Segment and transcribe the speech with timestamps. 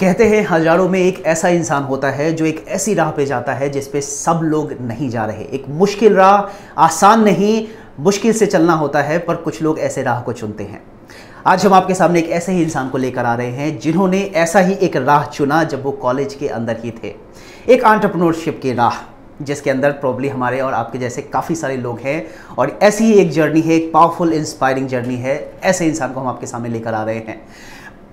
[0.00, 3.52] कहते हैं, हज़ारों में एक ऐसा इंसान होता है जो एक ऐसी राह पे जाता
[3.52, 7.66] है जिस पे सब लोग नहीं जा रहे। एक मुश्किल राह, आसान नहीं,
[8.00, 10.82] मुश्किल से चलना होता है, पर कुछ लोग ऐसे राह को चुनते हैं।
[11.46, 14.60] आज हम आपके सामने एक ऐसे ही इंसान को लेकर आ रहे हैं, जिन्होंने ऐसा
[14.60, 17.14] ही एक राह चुना जब वो कॉलेज के अंदर ही थे।
[17.68, 18.98] एक आंट्रप्रनोरशिप की राह,
[19.42, 22.26] जिसके अंदर प्रॉब्ली हमारे और आपके जैसे काफ़ी सारे लोग हैं,
[22.58, 26.28] और ऐसी ही एक जर्नी है, एक पावरफुल इंस्पायरिंग जर्नी है, ऐसे इंसान को हम
[26.28, 27.40] आपके सामने लेकर आ रहे हैं।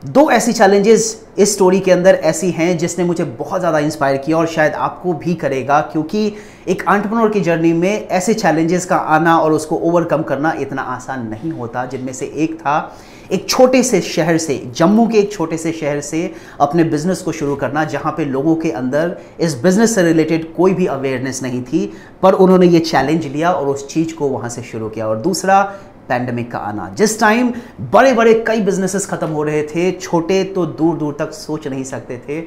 [0.03, 1.03] दो ऐसी चैलेंजेस
[1.39, 5.13] इस स्टोरी के अंदर ऐसी हैं जिसने मुझे बहुत ज़्यादा इंस्पायर किया और शायद आपको
[5.13, 6.25] भी करेगा, क्योंकि
[6.67, 11.27] एक आंट्रप्रनोर की जर्नी में ऐसे चैलेंजेस का आना और उसको ओवरकम करना इतना आसान
[11.27, 12.95] नहीं होता, जिनमें से एक था,
[13.31, 17.31] एक छोटे से शहर से, जम्मू के एक छोटे से शहर से अपने बिज़नेस को
[17.31, 21.63] शुरू करना, जहाँ पे लोगों के अंदर इस बिज़नेस से रिलेटेड कोई भी अवेयरनेस नहीं
[21.63, 21.85] थी,
[22.23, 25.63] पर उन्होंने ये चैलेंज लिया और उस चीज़ को वहाँ से शुरू किया। और दूसरा
[26.09, 27.53] पैंडमिक का आना। जिस टाइम
[27.93, 31.83] बड़े बड़े कई बिजनेसेस खत्म हो रहे थे, छोटे तो दूर दूर तक सोच नहीं
[31.83, 32.43] सकते थे।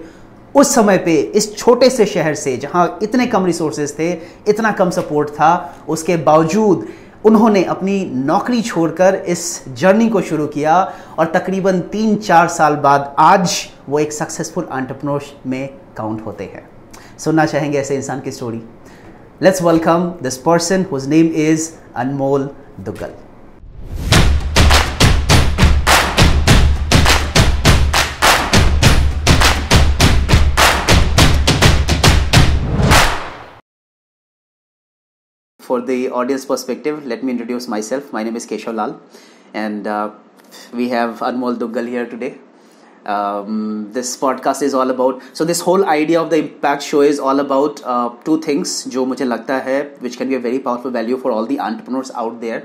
[0.54, 4.12] उस समय पे, इस छोटे से शहर से, जहाँ इतने कम रिसोर्सेज थे,
[4.48, 6.86] इतना कम सपोर्ट था, उसके बावजूद
[7.24, 10.76] उन्होंने अपनी नौकरी छोड़कर इस जर्नी को शुरू किया
[11.18, 13.56] और तकरीबन तीन चार साल बाद आज
[13.88, 16.68] वो एक सक्सेसफुल एंटरप्रेन्योर में काउंट होते हैं।
[17.18, 18.62] सुनना चाहेंगे ऐसे इंसान की story
[19.42, 22.48] let's welcome this person whose name is Anmol
[22.80, 23.25] Duggal
[35.65, 38.11] for the audience perspective, let me introduce myself.
[38.11, 38.99] My name is Keshav Lal,
[39.53, 40.11] and uh,
[40.73, 42.37] we have Anmol Duggal here today.
[43.05, 47.19] Um, this podcast is all about so this whole idea of the impact show is
[47.19, 50.91] all about uh, two things जो मुझे लगता है which can be a very powerful
[50.97, 52.61] value for all the entrepreneurs out there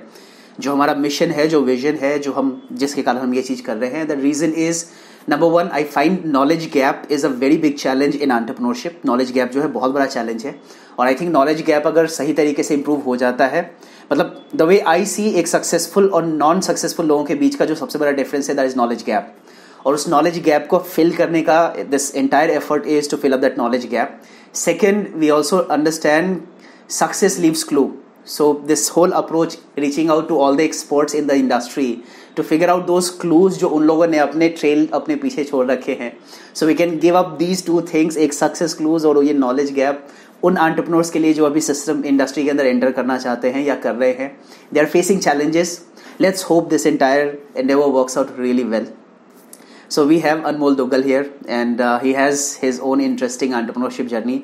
[0.61, 3.77] जो हमारा mission है जो vision है जो हम जिसके कारण हम ये चीज़ कर
[3.77, 4.85] रहे हैं the reason is
[5.30, 9.52] number one I find knowledge gap is a very big challenge in entrepreneurship knowledge gap
[9.52, 10.60] जो है बहुत बड़ा चैलेंज है।
[11.00, 13.76] और आई थिंक नॉलेज गैप अगर सही तरीके से इंप्रूव हो जाता है
[14.12, 17.76] मतलब द वे आई सी एक सक्सेसफुल और नॉन सक्सेसफुल लोगों के बीच का जो
[17.76, 19.36] सबसे बड़ा डिफरेंस है दैट इज़ नॉलेज गैप
[19.86, 23.40] और उस नॉलेज गैप को फिल करने का this entire effort is to fill up
[23.40, 24.22] that knowledge gap
[24.54, 26.42] second we also understand
[26.90, 27.92] success leaves clue
[28.26, 31.88] so this whole approach reaching out to all the experts in the industry
[32.38, 35.98] to figure out those clues जो उन लोगों ने अपने trail अपने पीछे छोड़ रखे
[36.02, 36.12] हैं।
[36.56, 40.08] So we can give up these two things एक सक्सेस क्लूज और ये नॉलेज गैप
[40.44, 43.76] उन एंटरप्रेन्योर्स के लिए जो अभी सिस्टम इंडस्ट्री के अंदर एंटर करना चाहते हैं या
[43.84, 44.32] कर रहे हैं।
[44.74, 45.80] They are facing challenges
[46.22, 48.88] let's hope this entire endeavour works out really well
[49.94, 54.36] So we have Anmol Duggal here, and uh, he has his own interesting entrepreneurship journey.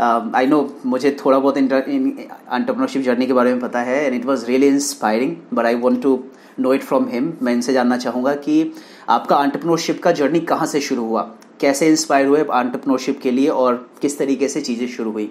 [0.00, 4.24] I um, know मुझे थोड़ा बहुत entrepreneurship journey के बारे में पता है and it
[4.26, 6.18] was really inspiring but I want to
[6.60, 8.72] know it from him मैं इनसे जानना चाहूँगा कि
[9.08, 11.22] आपका एंटरप्रनरशिप का जर्नी कहाँ से शुरू हुआ?
[11.60, 15.30] कैसे इंस्पायर हुए एंटरप्रनरशिप के लिए और किस तरीके से चीज़ें शुरू हुई?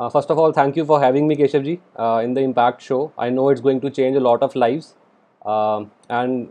[0.00, 3.30] First of all thank you for having me Keshav ji in the impact show I
[3.30, 4.94] know it's going to change a lot of lives
[6.10, 6.46] and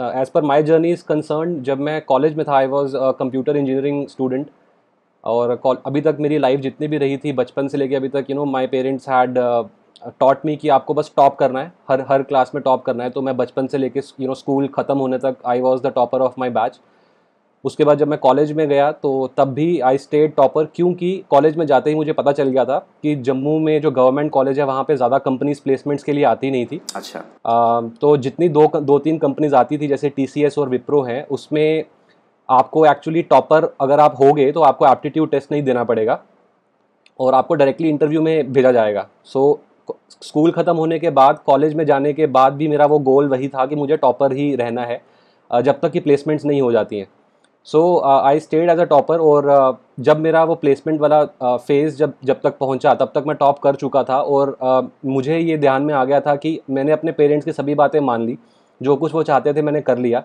[0.00, 4.06] as per my journey is concern जब मैं college में था I was computer engineering
[4.08, 4.50] student
[5.26, 8.36] और अभी तक मेरी life जितनी भी रही थी बचपन से लेके अभी तक you
[8.36, 9.38] know my parents had
[10.20, 13.10] taught me कि आपको बस टॉप करना है हर हर क्लास में टॉप करना है।
[13.10, 16.20] तो मैं बचपन से लेके यू नो स्कूल ख़त्म होने तक I was the topper
[16.20, 16.78] of my batch
[17.64, 21.56] उसके बाद जब मैं कॉलेज में गया तो तब भी आई स्टेट टॉपर क्योंकि कॉलेज
[21.56, 24.64] में जाते ही मुझे पता चल गया था कि जम्मू में जो गवर्नमेंट कॉलेज है
[24.64, 28.70] वहाँ पे ज़्यादा कंपनीज़ प्लेसमेंट्स के लिए आती नहीं थी। अच्छा। आ, तो जितनी दो
[28.76, 31.84] दो तीन कंपनीज़ आती थी जैसे TCS और विप्रो हैं उसमें
[32.48, 36.18] आपको एक्चुअली टॉपर अगर आप होगे तो आपको एप्टीट्यूड टेस्ट नहीं देना पड़ेगा
[37.20, 41.74] और आपको डायरेक्टली इंटरव्यू में भेजा जाएगा। सो so, स्कूल ख़त्म होने के बाद कॉलेज
[41.74, 44.84] में जाने के बाद भी मेरा वो गोल वही था कि मुझे टॉपर ही रहना
[44.84, 45.00] है
[45.50, 47.08] जब तक कि प्लेसमेंट्स नहीं हो जाती हैं।
[47.66, 51.24] So I stayed as a topper और uh, जब मेरा वो प्लेसमेंट वाला
[51.56, 54.84] फ़ेज़ uh, जब जब तक पहुँचा तब तक मैं टॉप कर चुका था और uh,
[55.06, 58.26] मुझे ये ध्यान में आ गया था कि मैंने अपने पेरेंट्स की सभी बातें मान
[58.26, 58.38] ली
[58.80, 60.22] जो कुछ वो चाहते थे मैंने कर लिया।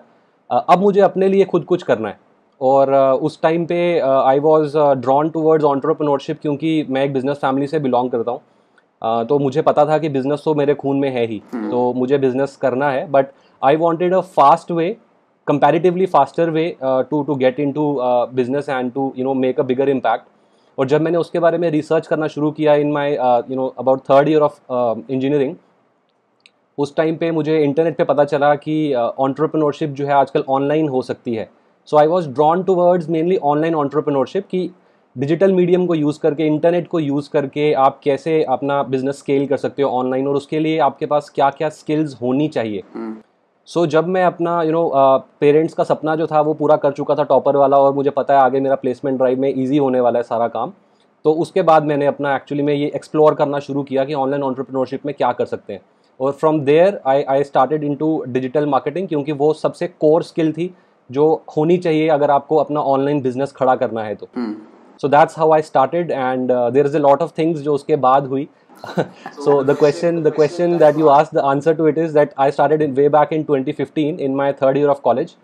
[0.52, 2.18] अब मुझे अपने लिए खुद कुछ करना है।
[2.60, 7.78] और उस टाइम पे I was drawn towards entrepreneurship क्योंकि मैं एक बिज़नेस फैमिली से
[7.78, 11.40] बिलोंग करता हूँ। तो मुझे पता था कि बिज़नेस तो मेरे खून में है ही।
[11.46, 11.70] hmm.
[11.70, 13.26] तो मुझे बिज़नेस करना है but
[13.62, 14.96] I wanted a fast way
[15.46, 17.84] comparatively faster way to to get into
[18.34, 20.26] business and to you know make a bigger impact
[20.78, 24.00] और जब मैंने उसके बारे में रिसर्च करना शुरू किया in my you know about
[24.10, 24.60] third year of
[25.12, 25.54] engineering
[26.78, 31.02] उस टाइम पे मुझे इंटरनेट पे पता चला कि ऑन्टरप्रनोरशिप जो है आजकल ऑनलाइन हो
[31.02, 31.48] सकती है।
[31.88, 34.70] So I was drawn towards mainly online entrepreneurship की
[35.16, 39.56] डिजिटल मीडियम को यूज़ करके इंटरनेट को यूज़ करके आप कैसे अपना बिज़नेस स्केल कर
[39.56, 42.82] सकते हो ऑनलाइन और उसके लिए आपके पास क्या क्या स्किल्स होनी चाहिए।
[43.68, 44.88] सो so, जब मैं अपना यू नो
[45.40, 48.34] पेरेंट्स का सपना जो था वो पूरा कर चुका था टॉपर वाला और मुझे पता
[48.34, 50.72] है आगे मेरा प्लेसमेंट ड्राइव में ईजी होने वाला है सारा काम
[51.24, 55.06] तो उसके बाद मैंने अपना एक्चुअली में ये एक्सप्लोर करना शुरू किया कि ऑनलाइन ऑन्टरप्रिनोरशिप
[55.06, 55.80] में क्या कर सकते हैं।
[56.20, 60.74] और from there I I started into digital marketing क्योंकि वो सबसे कोर स्किल थी
[61.10, 64.28] जो होनी चाहिए अगर आपको अपना ऑनलाइन बिज़नेस खड़ा करना है तो।
[65.00, 68.26] So that's how I started and there is a lot of things जो उसके बाद
[68.26, 68.48] हुई।
[68.86, 72.50] So the question the question that you ask the answer to it is that I
[72.50, 75.34] started in way back in twenty fifteen in my third year of college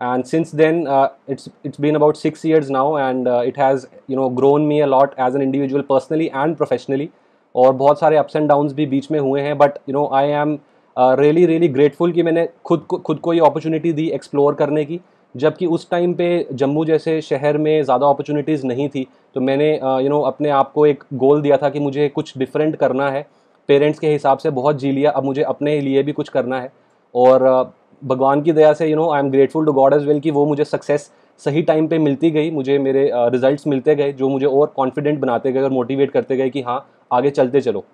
[0.00, 0.86] and since then
[1.30, 4.86] it's it's been about six years now and it has you know grown me a
[4.86, 7.10] lot as an individual personally and professionally
[7.54, 10.28] और बहुत सारे ups and downs भी बीच में हुए हैं but you know I
[10.32, 10.58] am
[10.96, 15.00] really really grateful कि मैंने खुद को खुद को ये अपॉर्चुनिटी दी एक्सप्लोर करने की।
[15.34, 20.08] जबकि उस टाइम पे जम्मू जैसे शहर में ज़्यादा अपॉर्चुनिटीज़ नहीं थी तो मैंने यू
[20.08, 23.26] नो अपने आप को एक गोल दिया था कि मुझे कुछ डिफरेंट करना है।
[23.68, 26.72] पेरेंट्स के हिसाब से बहुत जी लिया, अब मुझे अपने लिए भी कुछ करना है।
[27.14, 27.72] और
[28.02, 30.44] भगवान की दया से you know I am grateful to God as well कि वो
[30.46, 31.10] मुझे सक्सेस
[31.40, 35.52] सही टाइम पे मिलती गई मुझे मेरे रिजल्ट्स मिलते गए जो मुझे और कॉन्फिडेंट बनाते
[35.52, 36.78] गए और मोटिवेट करते गए कि हाँ
[37.12, 37.84] आगे चलते चलो।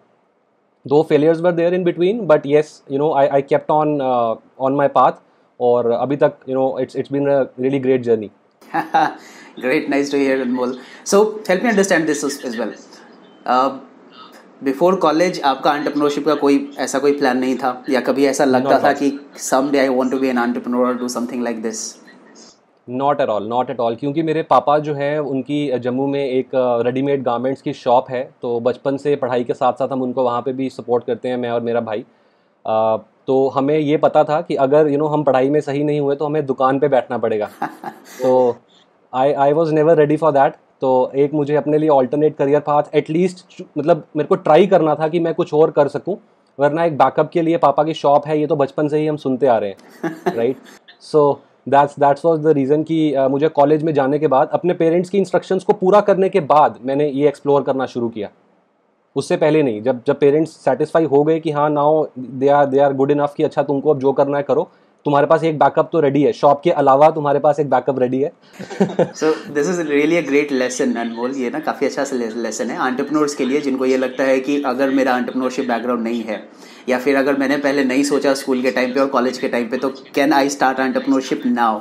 [0.86, 4.74] Though failures were there in between but yes you know I I kept on on
[4.76, 5.20] my path
[5.60, 8.30] और अभी तक you know it's it's been a really great journey
[9.62, 10.72] great nice to hear Anmol.
[11.04, 12.74] So help me understand this as well.
[13.46, 13.70] Uh,
[14.64, 17.70] before college आपका entrepreneurship का कोई ऐसा कोई plan नहीं था?
[17.90, 19.10] या कभी ऐसा लगता था कि
[19.70, 21.80] someday I want to be an entrepreneur do something like this
[22.88, 26.50] not at all not at all क्योंकि मेरे पापा जो हैं उनकी जम्मू में एक
[26.54, 30.40] रेडीमेड गारमेंट्स की शॉप है तो बचपन से पढ़ाई के साथ साथ हम उनको वहाँ
[30.42, 32.04] पे भी सपोर्ट करते हैं मैं और मेरा भाई।
[33.26, 35.84] तो हमें ये पता था कि अगर यू you नो know, हम पढ़ाई में सही
[35.84, 37.48] नहीं हुए तो हमें दुकान पे बैठना पड़ेगा।
[38.22, 38.56] तो
[39.12, 42.94] I I was never ready for that तो एक मुझे अपने लिए ऑल्टरनेट करियर पाथ
[42.94, 46.16] एटलीस्ट मतलब मेरे को ट्राई करना था कि मैं कुछ और कर सकूँ
[46.58, 49.16] वरना एक बैकअप के लिए पापा की शॉप है ये तो बचपन से ही हम
[49.16, 50.56] सुनते आ रहे हैं right
[51.00, 54.74] so that's that's was the reason कि uh, मुझे कॉलेज में जाने के बाद अपने
[54.74, 58.28] पेरेंट्स की इंस्ट्रक्शंस को पूरा करने के बाद मैंने ये एक्सप्लोर करना शुरू किया।
[59.16, 62.78] उससे पहले नहीं जब जब पेरेंट्स सेटिस्फाई हो गए कि हाँ now they are they
[62.78, 64.68] are good enough कि अच्छा तुमको अब जो करना है करो
[65.06, 68.18] तुम्हारे पास एक बैकअप तो रेडी है। शॉप के अलावा तुम्हारे पास एक बैकअप रेडी
[68.20, 68.32] है।
[69.14, 71.36] So this is really a great lesson Anmol.
[71.36, 74.90] ये ना काफ़ी अच्छा लेसन है। एंटरप्रेन्योर्स के लिए जिनको ये लगता है कि अगर
[74.90, 76.42] मेरा एंटरप्रेन्योरशिप बैकग्राउंड नहीं है
[76.88, 79.68] या फिर अगर मैंने पहले नहीं सोचा स्कूल के टाइम पे और कॉलेज के टाइम
[79.70, 81.80] पे तो can I start entrepreneurship now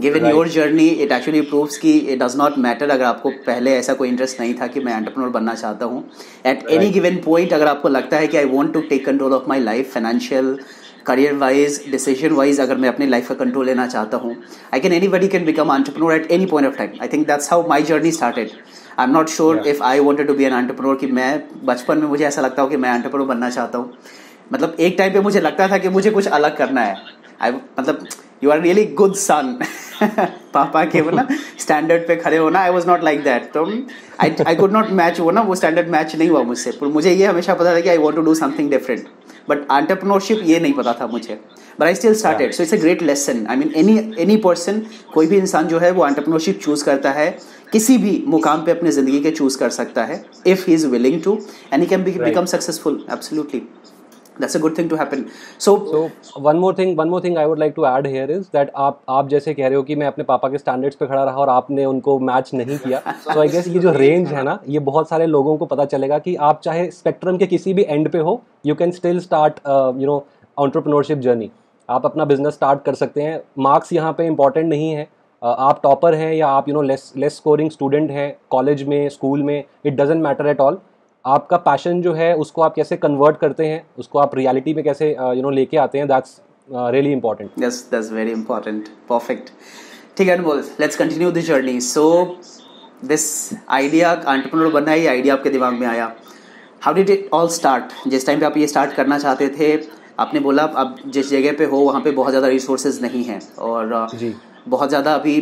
[0.00, 3.94] given your journey it actually proves कि इट डज नॉट मैटर अगर आपको पहले ऐसा
[3.94, 6.04] कोई इंटरेस्ट नहीं था कि मैं एंटरप्रेन्योर बनना चाहता हूँ।
[6.46, 9.48] एट एनी गिवन पॉइंट अगर आपको लगता है कि I want to take control of
[9.48, 10.58] my life financial
[11.08, 14.36] career wise decision wise अगर मैं अपनी लाइफ का कंट्रोल लेना चाहता हूँ
[14.74, 17.68] I can anybody can become entrepreneur at any point of time I think that's how
[17.68, 18.50] my journey started
[18.98, 21.30] I am not sure if I wanted to be an entrepreneur कि मैं
[21.64, 23.92] बचपन में मुझे ऐसा लगता हो कि मैं एंटरप्रेन्योर बनना चाहता हूँ।
[24.52, 26.96] मतलब एक टाइम पे मुझे लगता था कि मुझे कुछ अलग करना है।
[27.42, 28.06] आई मतलब
[28.42, 29.58] you are really good son
[30.54, 31.26] पापा के वो ना
[31.60, 33.64] स्टैंडर्ड पे खड़े होना I was not like that तो
[34.20, 37.12] I I could not match वो ना वो स्टैंडर्ड मैच नहीं हुआ मुझसे पर मुझे
[37.12, 39.06] ये हमेशा पता था कि I want to do something different
[39.48, 41.38] but entrepreneurship ये नहीं पता था मुझे
[41.80, 44.82] but I still started so it's a great lesson I mean any any person
[45.14, 47.30] कोई भी इंसान जो है वो एंटरप्रनोरशिप चूज़ करता है
[47.72, 51.22] किसी भी मुकाम पे अपनी ज़िंदगी के चूज़ कर सकता है if he is willing
[51.22, 51.38] to
[51.72, 53.62] and he can become successful absolutely
[54.38, 55.24] that's a good thing to happen.
[55.58, 56.00] So so
[56.46, 59.00] one more thing one more thing i would like to add here is that आप
[59.08, 61.48] आप जैसे कह रहे हो कि मैं अपने पापा के स्टैंडर्ड्स पे खड़ा रहा और
[61.48, 65.08] आपने उनको मैच नहीं किया so आई गेस ये जो रेंज है ना ये बहुत
[65.08, 68.40] सारे लोगों को पता चलेगा कि आप चाहे स्पेक्ट्रम के किसी भी एंड पे हो
[68.66, 69.60] you can still start
[70.00, 70.24] you know
[70.58, 71.50] entrepreneurship journey
[71.88, 75.08] आप अपना बिज़नेस स्टार्ट कर सकते हैं। मार्क्स यहाँ पे इंपॉर्टेंट नहीं है।
[75.42, 79.08] Uh, आप टॉपर हैं या आप you know less less scoring student हैं कॉलेज में
[79.08, 80.78] स्कूल में it doesn't matter at all
[81.24, 83.82] आपका पैशन जो है उसको आप कैसे कन्वर्ट करते हैं?
[83.98, 86.06] उसको आप रियलिटी में कैसे यू नो लेके आते हैं?
[86.08, 89.50] That's really important yes that's very important perfect
[90.16, 92.06] ठीक है Anmol let's continue this journey so
[93.04, 93.28] this
[93.70, 96.12] idea entrepreneur बनना है ये आइडिया आपके दिमाग में आया.
[96.82, 99.76] How did it all start जिस टाइम पे आप ये स्टार्ट करना चाहते थे
[100.20, 103.40] आपने बोला आप जिस जगह पे हो वहाँ पे बहुत ज़्यादा रिसोर्सेज नहीं हैं.
[103.58, 104.34] और जी।
[104.68, 105.36] बहुत ज़्यादा अभी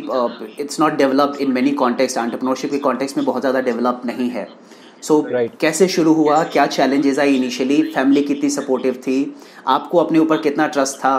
[0.60, 4.46] it's not developed in many context entrepreneurship के कॉन्टेक्स्ट में बहुत ज़्यादा डेवलप नहीं है.
[5.06, 5.58] सो so, right.
[5.60, 6.42] कैसे शुरू हुआ?
[6.44, 9.34] क्या चैलेंजेस आई इनिशियली फैमिली कितनी सपोर्टिव थी?
[9.68, 11.18] आपको अपने ऊपर कितना ट्रस्ट था?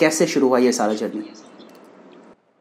[0.00, 1.22] कैसे शुरू हुआ ये सारा जर्नी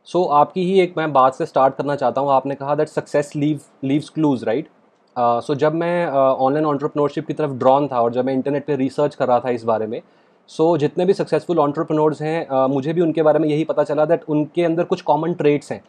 [0.07, 2.87] सो so, आपकी ही एक मैं बात से स्टार्ट करना चाहता हूँ। आपने कहा that
[2.87, 4.67] success leave leaves clues right
[5.15, 8.75] so जब मैं ऑनलाइन uh, ऑन्टरप्रनोरशिप की तरफ़ ड्रॉन था और जब मैं इंटरनेट पे
[8.75, 10.01] रिसर्च कर रहा था इस बारे में
[10.49, 13.83] सो so, जितने भी सक्सेसफुल ऑन्टरप्रनोर्स हैं uh, मुझे भी उनके बारे में यही पता
[13.83, 15.83] चला दैट उनके अंदर कुछ कॉमन ट्रेड्स हैं।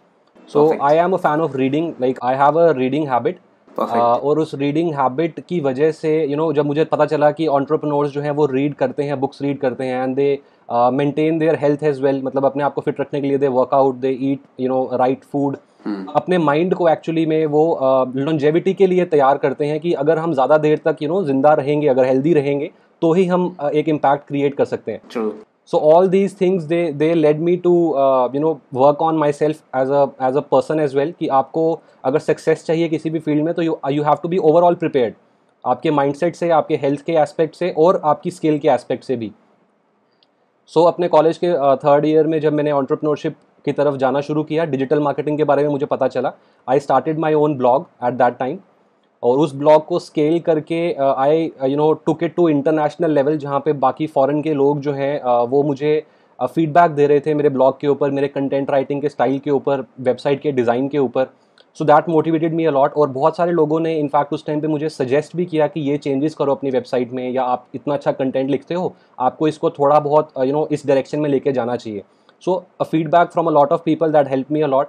[0.48, 3.38] So I am a fan of reading like I have a reading habit
[3.78, 7.30] और उस रीडिंग हैबिट की वजह से यू you नो know, जब मुझे पता चला
[7.30, 10.38] कि ऑन्टरप्रनोर्स जो हैं वो रीड करते हैं बुक्स रीड करते हैं and they
[10.72, 13.96] maintain their health as well मतलब अपने आप को फिट रखने के लिए they work out
[13.96, 15.56] they eat you know right food
[16.16, 17.64] अपने माइंड को एक्चुअली में वो
[18.16, 21.22] लॉन्जेविटी uh, के लिए तैयार करते हैं कि अगर हम ज़्यादा देर तक यू नो
[21.24, 22.70] ज़िंदा रहेंगे अगर हेल्दी रहेंगे
[23.02, 25.00] तो ही हम uh, एक इम्पैक्ट क्रिएट कर सकते हैं।
[25.69, 29.61] So all these things they they led me to uh, you know work on myself
[29.73, 31.66] as a as a person as well कि आपको
[32.04, 35.14] अगर सक्सेस चाहिए किसी भी फ़ील्ड में तो you you have to be overall prepared
[35.64, 39.33] आपके mindset से आपके हेल्थ के एस्पेक्ट से और आपकी स्किल के एस्पेक्ट से भी.
[40.69, 44.21] सो so, अपने कॉलेज के थर्ड uh, ईयर में जब मैंने ऑन्टरप्रनोरशिप की तरफ़ जाना
[44.21, 46.33] शुरू किया डिजिटल मार्केटिंग के बारे में मुझे पता चला
[46.69, 48.59] I started my own blog at that time
[49.22, 53.60] और उस ब्लॉग को स्केल करके I you know took it to international level जहाँ
[53.60, 56.02] पे बाकी फॉरेन के लोग जो हैं uh, वो मुझे
[56.38, 59.50] फीडबैक uh, दे रहे थे मेरे ब्लॉग के ऊपर मेरे कंटेंट राइटिंग के स्टाइल के
[59.50, 61.26] ऊपर वेबसाइट के डिज़ाइन के ऊपर।
[61.76, 64.88] So that motivated me a lot और बहुत सारे लोगों ने इनफैक्ट उस टाइम पे मुझे
[64.88, 68.50] सजेस्ट भी किया कि ये चेंजेस करो अपनी वेबसाइट में या आप इतना अच्छा कंटेंट
[68.50, 71.52] लिखते हो आपको इसको थोड़ा बहुत you uh, know you know, इस डायरेक्शन में लेके
[71.52, 72.02] जाना चाहिए।
[72.42, 74.86] So feedback from a lot of people that help me a lot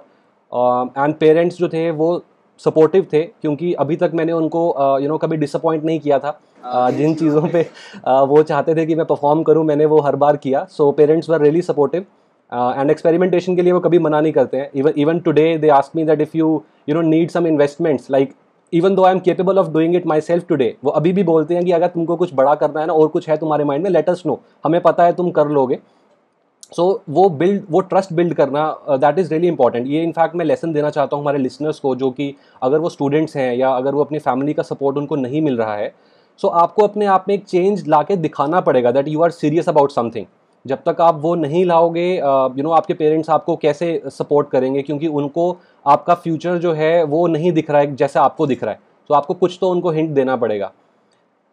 [0.98, 2.22] and parents जो थे वो
[2.60, 4.66] सपोर्टिव थे क्योंकि अभी तक मैंने उनको
[5.02, 8.86] यू नो कभी डिसअपॉइंट नहीं किया था। uh, जिन चीज़ों पे uh, वो चाहते थे
[8.86, 12.06] कि मैं परफॉर्म करूँ मैंने वो हर बार किया। So parents were really supportive
[12.52, 15.96] and experimentation के लिए वो कभी मना नहीं करते हैं। Even even today they ask
[15.96, 18.34] me that if you you know need some investments like
[18.72, 21.64] even though I am capable of doing it myself today वो अभी भी बोलते हैं
[21.64, 24.22] कि अगर तुमको कुछ बड़ा करना है ना और कुछ है तुम्हारे माइंड में लेटस
[24.26, 25.78] नो हमें पता है तुम कर लोगे।
[26.76, 30.44] सो so, वो बिल्ड वो ट्रस्ट बिल्ड करना दैट इज़ रियली इंपॉर्टेंट ये इनफैक्ट मैं
[30.44, 33.94] लेसन देना चाहता हूँ हमारे लिसनर्स को जो कि अगर वो स्टूडेंट्स हैं या अगर
[33.94, 35.94] वो अपनी फैमिली का सपोर्ट उनको नहीं मिल रहा है
[36.40, 39.30] सो so, आपको अपने आप में एक चेंज ला के दिखाना पड़ेगा that you are
[39.30, 40.26] serious about something
[40.66, 44.82] जब तक आप वो नहीं लाओगे यू uh, नो आपके पेरेंट्स आपको कैसे सपोर्ट करेंगे
[44.82, 48.72] क्योंकि उनको आपका फ्यूचर जो है वो नहीं दिख रहा है जैसे आपको दिख रहा
[48.72, 50.72] है। तो so आपको कुछ तो उनको हिंट देना पड़ेगा।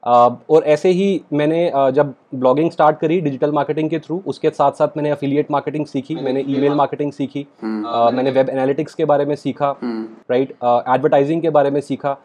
[0.03, 4.97] और ऐसे ही मैंने जब ब्लॉगिंग स्टार्ट करी डिजिटल मार्केटिंग के थ्रू उसके साथ साथ
[4.97, 9.35] मैंने अफिलिएट मार्केटिंग सीखी मैंने ईमेल मार्केटिंग सीखी हम्म। मैंने वेब एनालिटिक्स के बारे में
[9.37, 12.17] सीखा राइट हम्म। एडवर्टाइजिंग के बारे में सीखा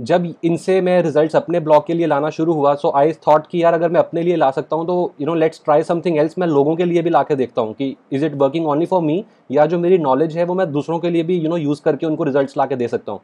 [0.00, 3.62] जब इनसे मैं रिजल्ट्स अपने ब्लॉग के लिए लाना शुरू हुआ सो आई थॉट कि
[3.62, 6.38] यार अगर मैं अपने लिए ला सकता हूँ तो you know let's try something else
[6.38, 9.02] मैं लोगों के लिए भी ला के देखता हूँ कि is it working only for
[9.02, 11.82] me या जो मेरी नॉलेज है वो मैं दूसरों के लिए भी यू नो यूज़
[11.82, 13.20] करके उनको रिजल्ट्स ला के दे सकता हूँ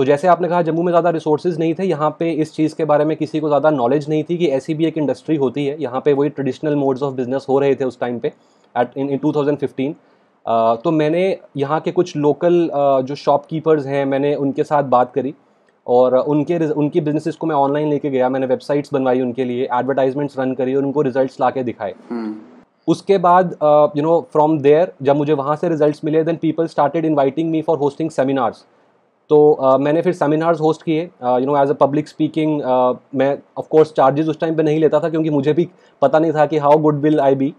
[0.00, 2.84] तो जैसे आपने कहा जम्मू में ज़्यादा रिसोर्सेज नहीं थे यहाँ पे इस चीज़ के
[2.84, 5.76] बारे में किसी को ज़्यादा नॉलेज नहीं थी कि ऐसी भी एक इंडस्ट्री होती है।
[5.80, 8.28] यहाँ पे वही ट्रेडिशनल मोड्स ऑफ़ बिज़नेस हो रहे थे उस टाइम पे
[8.74, 9.92] at in two thousand fifteen
[10.84, 11.24] तो मैंने
[11.56, 15.34] यहाँ के कुछ लोकल uh, जो शॉपकीपर्स हैं मैंने उनके साथ बात करी
[15.86, 20.38] और उनके उनकी बिजनेसेस को मैं ऑनलाइन लेके गया। मैंने वेबसाइट्स बनवाई उनके लिए एडवर्टाइजमेंट्स
[20.38, 22.34] रन करी और उनको रिजल्ट्स ला के दिखाए। हम्म।
[22.88, 23.56] उसके बाद
[23.96, 27.62] यू नो फ्रॉम देयर जब मुझे वहाँ से रिजल्ट्स मिले then people started inviting me
[27.62, 28.64] for hosting seminars
[29.30, 32.60] तो मैंने फिर सेमिनार्स होस्ट किए। You know as a public speaking
[33.14, 35.68] मैं ऑफ़ कोर्स चार्जेस उस टाइम पे नहीं लेता था क्योंकि मुझे भी
[36.02, 37.52] पता नहीं था कि how good will I be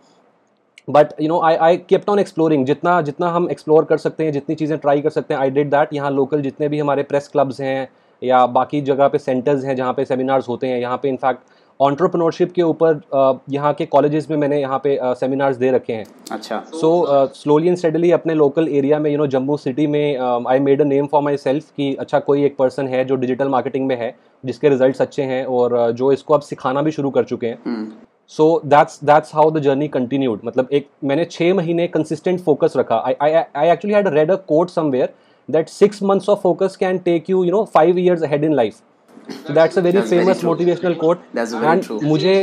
[0.88, 4.32] but you know I I kept on exploring जितना जितना हम एक्सप्लोर कर सकते हैं,
[4.32, 7.28] जितनी चीज़ें ट्राई कर सकते हैं आई डिड दैट यहाँ लोकल जितने भी हमारे प्रेस
[7.28, 7.88] क्लब्स हैं
[8.22, 11.40] या बाकी जगह पे सेंटर्स हैं जहाँ पे सेमिनार्स होते हैं, यहाँ पे इनफैक्ट
[11.82, 16.60] ऑन्टरप्रनोरशिप के ऊपर यहाँ के कॉलेजेस में मैंने यहाँ पे सेमिनार्स दे रखे हैं। अच्छा।
[16.72, 16.92] सो
[17.36, 20.86] स्लोली एंड स्टडली अपने लोकल एरिया में यू नो जम्मू सिटी में I made a
[20.86, 24.70] name for myself कि अच्छा कोई एक पर्सन है जो डिजिटल मार्केटिंग में है जिसके
[24.70, 27.88] रिज़ल्ट अच्छे हैं और जो इसको अब सिखाना भी शुरू कर चुके हैं।
[28.32, 33.04] So that's that's how the journey continued मतलब एक मैंने छः महीने कंसिस्टेंट फोकस रखा।
[33.08, 35.14] I I actually had read a quote somewhere
[35.50, 38.80] that six months of focus can take you you know five years head in life
[39.48, 41.24] so that's a very that's famous very motivational quote.
[41.34, 42.00] That's very and true.
[42.04, 42.36] मुझे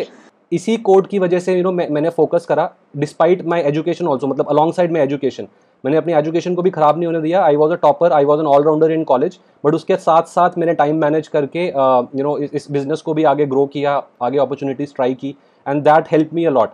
[0.53, 4.49] इसी quote की वजह से you know मैंने focus करा despite my education also मतलब
[4.51, 5.49] alongside my education
[5.85, 7.43] मैंने अपनी एजुकेशन को भी खराब नहीं होने दिया.
[7.45, 10.75] I was a topper I was an allrounder in college but उसके साथ साथ मैंने
[10.75, 15.15] टाइम मैनेज करके यू नो इस बिज़नेस को भी आगे ग्रो किया आगे अपॉर्चुनिटीज़ ट्राई
[15.15, 16.71] की and that help me a lot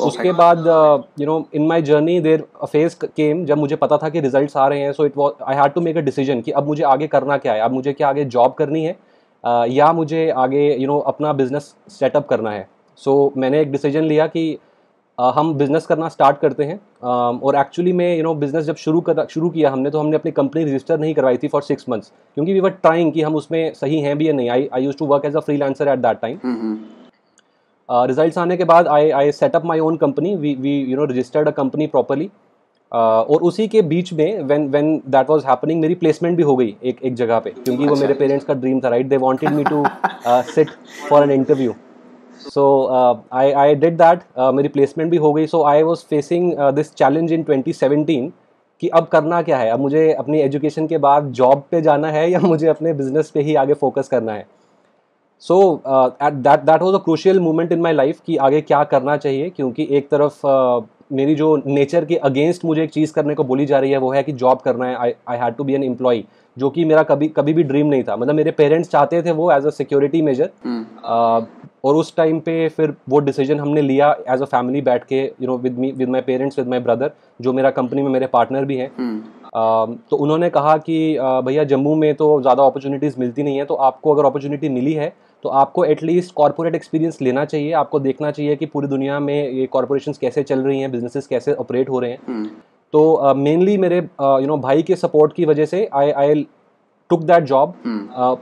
[0.00, 0.66] उसके बाद
[1.20, 4.66] you know in my journey there phase came जब मुझे पता था कि रिज़ल्ट आ
[4.68, 7.06] रहे हैं so it was I had to make a decision कि अब मुझे आगे
[7.14, 8.96] करना क्या है अब मुझे क्या आगे जॉब करनी है
[9.44, 12.68] या मुझे आगे यू you नो know, अपना बिज़नेस सेटअप करना है।
[12.98, 14.58] सो so, मैंने एक डिसीज़न लिया कि
[15.18, 18.76] uh, हम बिज़नेस करना स्टार्ट करते हैं। uh, और एक्चुअली में यू नो बिज़नेस जब
[18.76, 21.88] शुरू कर शुरू किया हमने तो हमने अपनी कंपनी रजिस्टर नहीं करवाई थी फॉर सिक्स
[21.88, 24.84] मंथ्स क्योंकि वी वर ट्राइंग कि हम उसमें सही हैं भी या नहीं। I I
[24.84, 26.38] use to work as a free at that time
[27.88, 31.48] results आने के बाद I I setup my own company we we you know registered
[31.48, 32.30] a company properly
[32.92, 36.74] और उसी के बीच में when when that was happening मेरी placement भी हो गई
[36.84, 39.64] एक एक जगह पे क्योंकि वो मेरे पेरेंट्स का ड्रीम था right they wanted me
[39.64, 39.84] to
[40.26, 40.70] sit
[41.08, 41.74] for an interview
[42.40, 42.64] so
[43.32, 44.20] I I did that
[44.54, 45.46] मेरी प्लेसमेंट भी हो गई.
[45.46, 48.30] So I was facing this challenge in 2017
[48.82, 49.70] कि अब करना क्या है?
[49.70, 53.40] अब मुझे अपनी एजुकेशन के बाद जॉब पे जाना है या मुझे अपने बिज़नेस पे
[53.40, 54.46] ही आगे फोकस करना है?
[55.42, 59.50] So that that was a crucial moment in my life कि आगे क्या करना चाहिए
[59.50, 63.66] क्योंकि एक तरफ़ uh, मेरी जो नेचर के अगेंस्ट मुझे एक चीज़ करने को बोली
[63.66, 65.84] जा रही है वो है कि जॉब करना है। I I had to be an
[65.84, 66.22] employee
[66.56, 69.50] जो कि मेरा कभी कभी भी ड्रीम नहीं था। मतलब मेरे पेरेंट्स चाहते थे वो
[69.52, 70.50] एज अ सिक्योरिटी मेजर
[71.84, 75.46] और उस टाइम पे फिर वो डिसीज़न हमने लिया एज अ फैमिली बैठ के you
[75.46, 78.64] know with me with my parents with my brother जो मेरा कंपनी में मेरे पार्टनर
[78.64, 83.58] भी हैं। uh, तो उन्होंने कहा कि भैया जम्मू में तो ज़्यादा अपॉर्चुनिटीज़ मिलती नहीं
[83.58, 85.12] है तो आपको अगर अपॉर्चुनिटी मिली है
[85.44, 89.66] तो आपको एटलीस्ट कॉर्पोरेट एक्सपीरियंस लेना चाहिए। आपको देखना चाहिए कि पूरी दुनिया में ये
[89.66, 92.44] कॉरपोरेशन कैसे चल रही हैं बिजनेसेस कैसे ऑपरेट हो रहे हैं।
[92.92, 96.46] तो मेनली मेरे यू नो भाई के सपोर्ट की वजह से आई आई
[97.10, 97.74] टुक दैट जॉब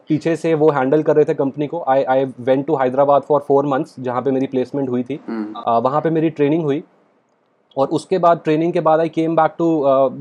[0.09, 3.41] पीछे से वो हैंडल कर रहे थे कंपनी को। I I went to Hyderabad for
[3.49, 6.83] four months जहाँ पे मेरी प्लेसमेंट हुई थी। uh, वहाँ पे मेरी ट्रेनिंग हुई।
[7.79, 9.67] और उसके बाद ट्रेनिंग के बाद I came back to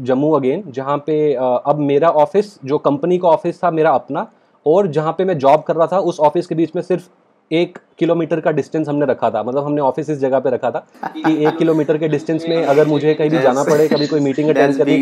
[0.06, 4.28] Jammu again जहाँ पे uh, अब मेरा ऑफ़िस जो कंपनी का ऑफ़िस था मेरा अपना
[4.66, 7.08] और जहाँ पे मैं जॉब कर रहा था उस ऑफ़िस के बीच में सिर्फ़
[7.52, 10.88] एक किलोमीटर का डिस्टेंस हमने रखा था। मतलब हमने ऑफ़िस इस जगह पे रखा था
[11.06, 14.50] कि एक किलोमीटर के डिस्टेंस में अगर मुझे कहीं भी जाना पड़े कभी कोई मीटिंग
[14.50, 14.98] अटेंड करनी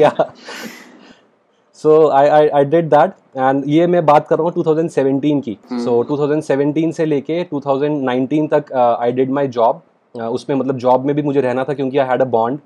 [0.00, 0.12] या
[1.74, 5.56] so I I I did that and ये मैं बात कर रहा हूँ 2017 की।
[5.72, 9.82] सो so, 2017 से लेके 2019 तक आई डिड माई जॉब
[10.14, 12.58] उसमें मतलब जॉब में भी मुझे रहना था क्योंकि I had a bond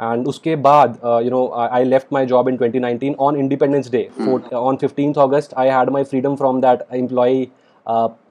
[0.00, 4.08] and उसके बाद you know I left my job in 2019 on Independence Day
[4.54, 7.46] on fifteenth August I had my freedom from that employee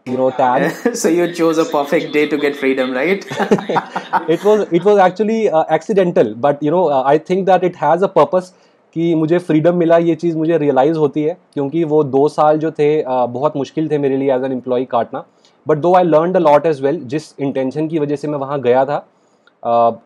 [0.10, 0.96] you know tag.
[0.96, 3.26] So you chose a perfect day to get freedom right?
[4.36, 7.80] It was it was actually uh, accidental but you know uh, i think that it
[7.86, 8.52] has a purpose
[8.96, 12.72] कि मुझे freedom मिला ये चीज़ मुझे realise होती है क्योंकि वो दो साल जो
[12.72, 15.24] थे बहुत मुश्किल थे मेरे लिए एज एन एम्प्लॉय काटना।
[15.68, 18.62] But though I learn a lot as well जिस इंटेंशन की वजह से मैं वहाँ
[18.62, 18.98] गया था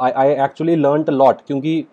[0.02, 1.84] I actually learn a lot क्योंकि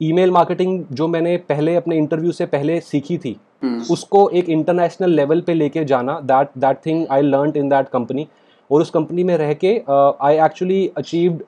[0.00, 3.90] ईमेल मार्केटिंग जो मैंने पहले अपने इंटरव्यू से पहले सीखी थी hmm.
[3.92, 8.26] उसको एक इंटरनेशनल लेवल पे लेके जाना that that thing I learn in that company
[8.70, 11.42] और उस कंपनी में रह के I actually achieved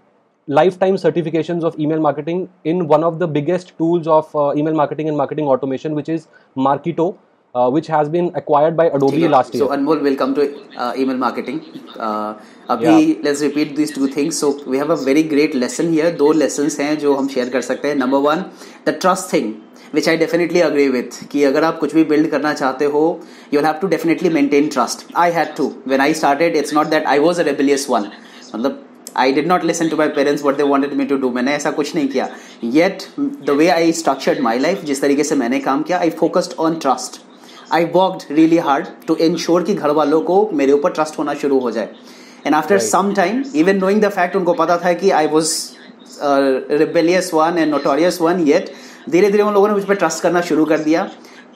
[0.48, 5.08] lifetime certifications of email marketing in one of the biggest tools of uh, email marketing
[5.08, 6.26] and marketing automation which is
[6.56, 7.12] Marketo.
[7.58, 9.64] Uh, which has been acquired by Adobe last year.
[9.64, 10.42] So Anmol will come to
[10.76, 11.60] uh, email marketing.
[11.98, 12.34] Uh,
[12.70, 13.22] अभी yeah.
[13.26, 14.38] let's repeat these two things.
[14.38, 16.10] So we have a very great lesson here.
[16.18, 17.96] दो lessons हैं जो हम share कर सकते हैं.
[18.00, 18.42] Number one,
[18.88, 19.54] the trust thing.
[19.96, 23.04] which I definitely agree with कि अगर आप कुछ भी build करना चाहते हो
[23.52, 25.06] you'll have to definitely maintain trust.
[25.26, 25.68] I had to.
[25.92, 28.10] When I started, it's not that I was a rebellious one.
[28.54, 28.82] मतलब
[29.16, 31.70] I did not listen to my parents what they wanted me to do मैंने ऐसा
[31.78, 32.28] कुछ नहीं किया
[32.74, 33.02] yet
[33.46, 36.74] the way I structured my life जिस तरीके से मैंने काम किया I focused on
[36.82, 37.20] trust
[37.72, 41.58] I worked really hard to ensure कि घर वालों को मेरे ऊपर ट्रस्ट होना शुरू
[41.60, 41.88] हो जाए।
[42.46, 45.54] And after some time even knowing the fact उनको पता था कि I was
[46.72, 48.72] rebellious one and notorious one yet
[49.10, 51.08] धीरे धीरे उन लोगों ने मुझ पर ट्रस्ट करना शुरू कर दिया।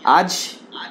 [0.06, 0.38] आज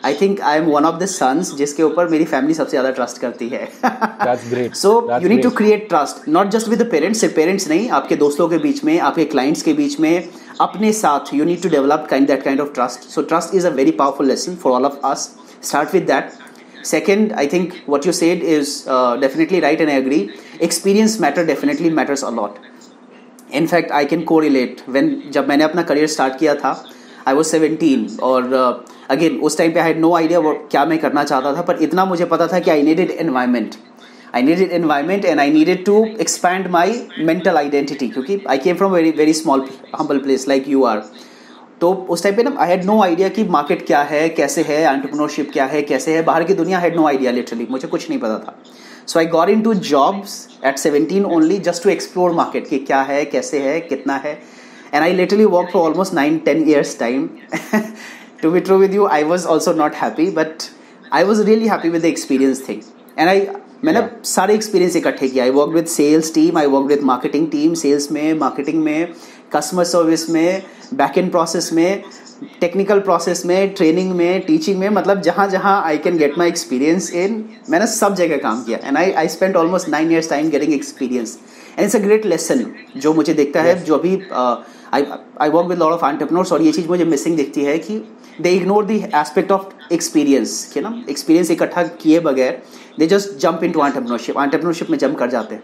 [0.05, 3.21] I think I am one of the sons जिसके ऊपर मेरी फैमिली सबसे ज़्यादा ट्रस्ट
[3.21, 7.69] करती है। So you need to create trust not just with the parents सिर्फ़ पेरेंट्स
[7.69, 10.29] नहीं आपके दोस्तों के बीच में आपके क्लाइंट्स के बीच में
[10.61, 13.71] अपने साथ you need to develop kind that kind of trust so trust is a
[13.81, 15.29] very powerful lesson for all of us
[15.63, 16.31] start with that
[16.83, 20.31] second i think what you said is uh, definitely right and i agree.
[20.59, 22.59] Experience matter definitely matters a lot.
[23.51, 24.83] In fact i can correlate.
[24.87, 26.71] When जब मैंने अपना career start किया था
[27.27, 28.47] I was seventeen और
[29.09, 30.39] again उस time पे I had no idea
[30.71, 33.75] क्या मैं करना चाहता था पर इतना मुझे पता था कि I needed environment
[34.35, 38.91] I needed environment and I needed to expand my mental identity क्योंकि I came from
[38.91, 39.65] very very small
[39.99, 41.03] humble place like you are
[41.81, 44.81] तो उस टाइम पे ना आई हैड नो आइडिया कि मार्केट क्या है कैसे है
[44.81, 48.19] एंटरप्रेन्योरशिप क्या है कैसे है। बाहर की दुनिया हैड नो आइडिया लिटरली मुझे कुछ नहीं
[48.19, 48.55] पता था।
[49.07, 53.23] So I got into jobs at seventeen only just to explore market कि क्या है
[53.25, 54.33] कैसे है कितना है।
[54.93, 57.27] And I literally work for almost nine ten years time.
[58.41, 60.71] to be true with you, I was also not happy, but
[61.11, 62.83] I was really happy with the experience thing.
[63.17, 63.39] And I
[63.83, 64.23] मैंने yeah.
[64.25, 68.11] सारे experience इकट्ठे किया I work with sales team I work with marketing team sales
[68.11, 69.13] में marketing में
[69.55, 72.03] customer service में back end process में
[72.61, 77.11] technical process में training में टीचिंग में मतलब जहाँ जहाँ I can get my experience
[77.23, 80.73] in मैंने सब जगह काम किया and I I spend almost nine years time getting
[80.73, 81.37] experience
[81.77, 82.65] and it's a great lesson
[82.97, 83.67] जो मुझे देखता yes.
[83.67, 84.15] है जो अभी
[84.93, 85.05] I
[85.41, 88.01] I work with lot of entrepreneurs और ये चीज़ मुझे मिसिंग दिखती है कि
[88.41, 90.93] they ignore the aspect of experience के ना?
[91.09, 92.61] एक्सपीरियंस इकट्ठा किए बगैर
[92.99, 95.63] they just jump into entrepreneurship entrepreneurship में जंप कर जाते हैं।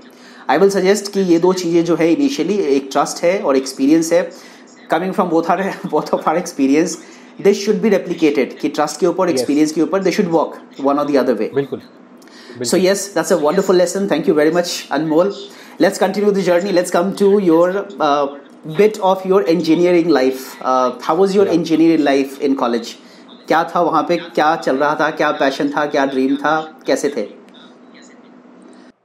[0.50, 4.14] आई विल सजेस्ट कि ये दो चीज़ें जो है इनिशियली एक ट्रस्ट है और एक्सपीरियंस
[4.14, 4.22] है।
[4.92, 6.98] Coming from both our both of our experience
[7.42, 11.00] they should be replicated कि ट्रस्ट के ऊपर एक्सपीरियंस के ऊपर they should work one
[11.00, 11.82] or the other way बिल्कुल।
[12.64, 14.06] So yes, that's a wonderful lesson.
[14.10, 15.32] Thank you very much, Anmol.
[15.84, 16.76] Let's continue the journey.
[16.76, 17.66] Let's come to your
[18.06, 18.28] uh,
[18.68, 20.60] bit of your engineering life.
[20.62, 21.54] Uh, how was your yeah.
[21.54, 22.94] engineering life in college?
[23.48, 24.18] क्या था वहाँ पे?
[24.18, 25.10] क्या चल रहा था?
[25.12, 25.86] क्या passion था?
[25.86, 26.60] क्या ड्रीम था?
[26.88, 27.28] कैसे थे?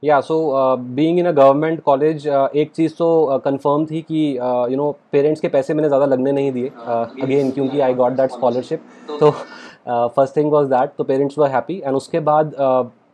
[0.04, 0.36] या so
[0.76, 4.38] being in a government college एक चीज़ तो कंफर्म uh, थी कि
[4.70, 8.12] यू नो पेरेंट्स के पैसे मैंने ज़्यादा लगने नहीं दिए अगेन uh, क्योंकि आई गॉट
[8.12, 8.84] दैट स्कॉलरशिप
[9.20, 12.54] तो फ़र्स्ट थिंग वाज दैट तो पेरेंट्स वर हैप्पी एंड उसके बाद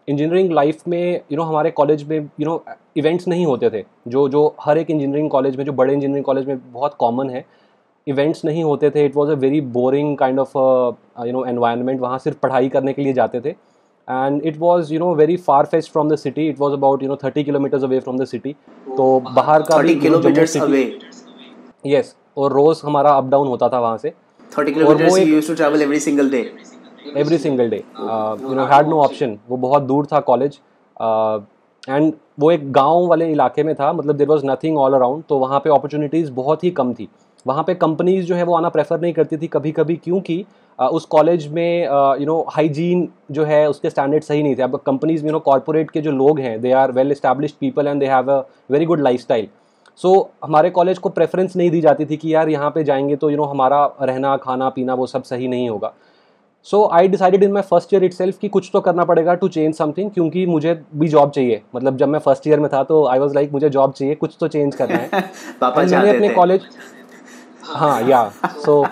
[0.09, 2.63] इंजीनियरिंग लाइफ में यू you नो know, हमारे कॉलेज में यू नो
[2.97, 6.47] इवेंट्स नहीं होते थे। जो जो हर एक इंजीनियरिंग कॉलेज में जो बड़े इंजीनियरिंग कॉलेज
[6.47, 7.45] में बहुत कॉमन है
[8.07, 10.57] इवेंट्स नहीं होते थे। It was a very boring kind of
[11.27, 13.51] you know environment वहाँ सिर्फ़ पढ़ाई करने के लिए जाते थे।
[14.09, 17.09] And it was you know very far fetched from the city it was about you
[17.09, 18.53] know thirty kilometres away from the city
[18.97, 20.85] तो बाहर का भी किलोमीटर्स अवे
[21.87, 24.13] यस और रोज हमारा अप डाउन होता था वहाँ से।
[24.53, 26.43] 30 kilometres you used to travel every single day
[27.17, 30.59] every single day you know had no option वो बहुत दूर था कॉलेज
[31.89, 35.23] एंड uh, वो एक गाँव वाले इलाके में था मतलब there was nothing all around
[35.29, 37.09] तो वहाँ पे अपॉर्चुनिटीज़ बहुत ही कम थी.
[37.47, 40.45] वहाँ पे कंपनीज़ जो है वो आना प्रेफर नहीं करती थी कभी कभी क्योंकि
[40.79, 44.63] उस कॉलेज में यू नो हाइजीन जो है उसके स्टैंडर्ड सही नहीं थे.
[44.63, 48.01] अब कंपनीज़ में नो कॉरपोरेट के जो लोग हैं they are well establish people and
[48.01, 48.39] they have a
[48.71, 49.49] very good lifestyle
[50.01, 50.13] so
[50.45, 53.37] हमारे कॉलेज को प्रेफरेंस नहीं दी जाती थी कि यार यहाँ पे जाएँगे तो यू
[53.37, 55.93] you नो know, हमारा रहना खाना पीना वो सब सही नहीं होगा.
[56.67, 59.75] So I decided in my first year itself कि कुछ तो करना पड़ेगा टू चेंज
[59.75, 63.19] समथिंग क्योंकि मुझे भी जॉब चाहिए। मतलब जब मैं फ़र्स्ट ईयर में था तो आई
[63.19, 65.21] वॉज़ लाइक मुझे जॉब चाहिए कुछ तो चेंज करना है।
[65.61, 66.67] पापा मैंने अपने कॉलेज
[67.65, 68.29] हाँ या
[68.65, 68.85] सो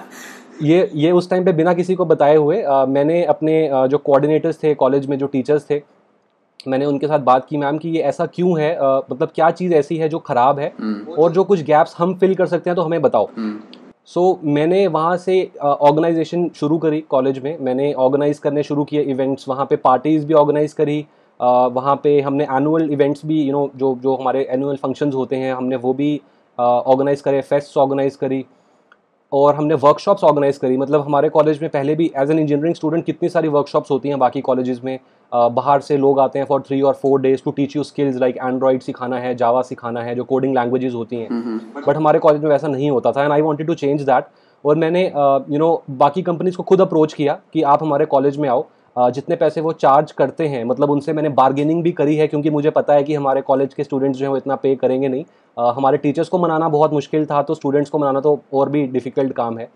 [0.62, 3.98] ये ये उस टाइम पे बिना किसी को बताए हुए आ, मैंने अपने आ, जो
[3.98, 5.82] कोऑर्डिनेटर्स थे कॉलेज में जो टीचर्स थे
[6.66, 8.74] मैंने उनके साथ बात की मैम कि ये ऐसा क्यों है?
[8.76, 10.72] आ, मतलब क्या चीज़ ऐसी है जो ख़राब है?
[10.80, 13.28] हम्म। और जो कुछ गैप्स हम फिल कर सकते हैं तो हमें बताओ।
[14.08, 19.02] सो so, मैंने वहाँ से ऑर्गेनाइजेशन शुरू करी कॉलेज में। मैंने ऑर्गेनाइज करने शुरू किए
[19.02, 23.44] इवेंट्स वहाँ पे पार्टीज़ भी ऑर्गेनाइज करी। uh, वहाँ पे हमने एनुअल इवेंट्स भी यू
[23.44, 26.20] you नो know, जो जो हमारे एनुअल फ़ंक्शंस होते हैं हमने वो भी
[26.58, 28.44] ऑर्गेनाइज करे फेस्ट्स ऑर्गेनाइज करी।
[29.34, 33.04] और हमने वर्कशॉप्स ऑर्गेनाइज करी। मतलब हमारे कॉलेज में पहले भी एज एन इंजीनियरिंग स्टूडेंट
[33.04, 34.98] कितनी सारी वर्कशॉप्स होती हैं बाकी कॉलेजेस में।
[35.32, 38.36] बाहर से लोग आते हैं फॉर थ्री और four days to teach you skills like
[38.36, 42.18] Android सिखाना है जावा सिखाना है जो कोडिंग लैंग्वेजेस होती हैं। But hmm, hmm. हमारे
[42.18, 44.24] कॉलेज में वैसा नहीं होता था and I wanted to change that
[44.64, 47.82] और मैंने you uh, know you know, बाकी कंपनीज़ को खुद अप्रोच किया कि आप
[47.82, 48.64] हमारे कॉलेज में आओ।
[48.96, 52.70] जितने पैसे वो चार्ज करते हैं मतलब उनसे मैंने बार्गेनिंग भी करी है, क्योंकि मुझे
[52.70, 55.24] पता है कि हमारे कॉलेज के स्टूडेंट्स जो हैं वो इतना पे करेंगे नहीं।
[55.56, 59.32] हमारे टीचर्स को मनाना बहुत मुश्किल था तो स्टूडेंट्स को मनाना तो और भी डिफ़िकल्ट
[59.32, 59.68] काम है।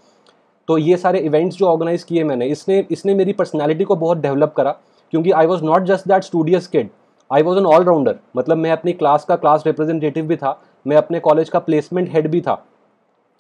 [0.69, 4.53] तो ये सारे इवेंट्स जो ऑर्गेनाइज किए मैंने, इसने इसने मेरी पर्सनैलिटी को बहुत डेवलप
[4.57, 4.77] करा,
[5.13, 6.89] क्योंकि I was not just that studious kid
[7.31, 11.21] I was an allrounder मतलब मैं अपनी क्लास का क्लास रिप्रेजेंटेटिव भी था, मैं अपने
[11.21, 12.63] कॉलेज का प्लेसमेंट हेड भी था।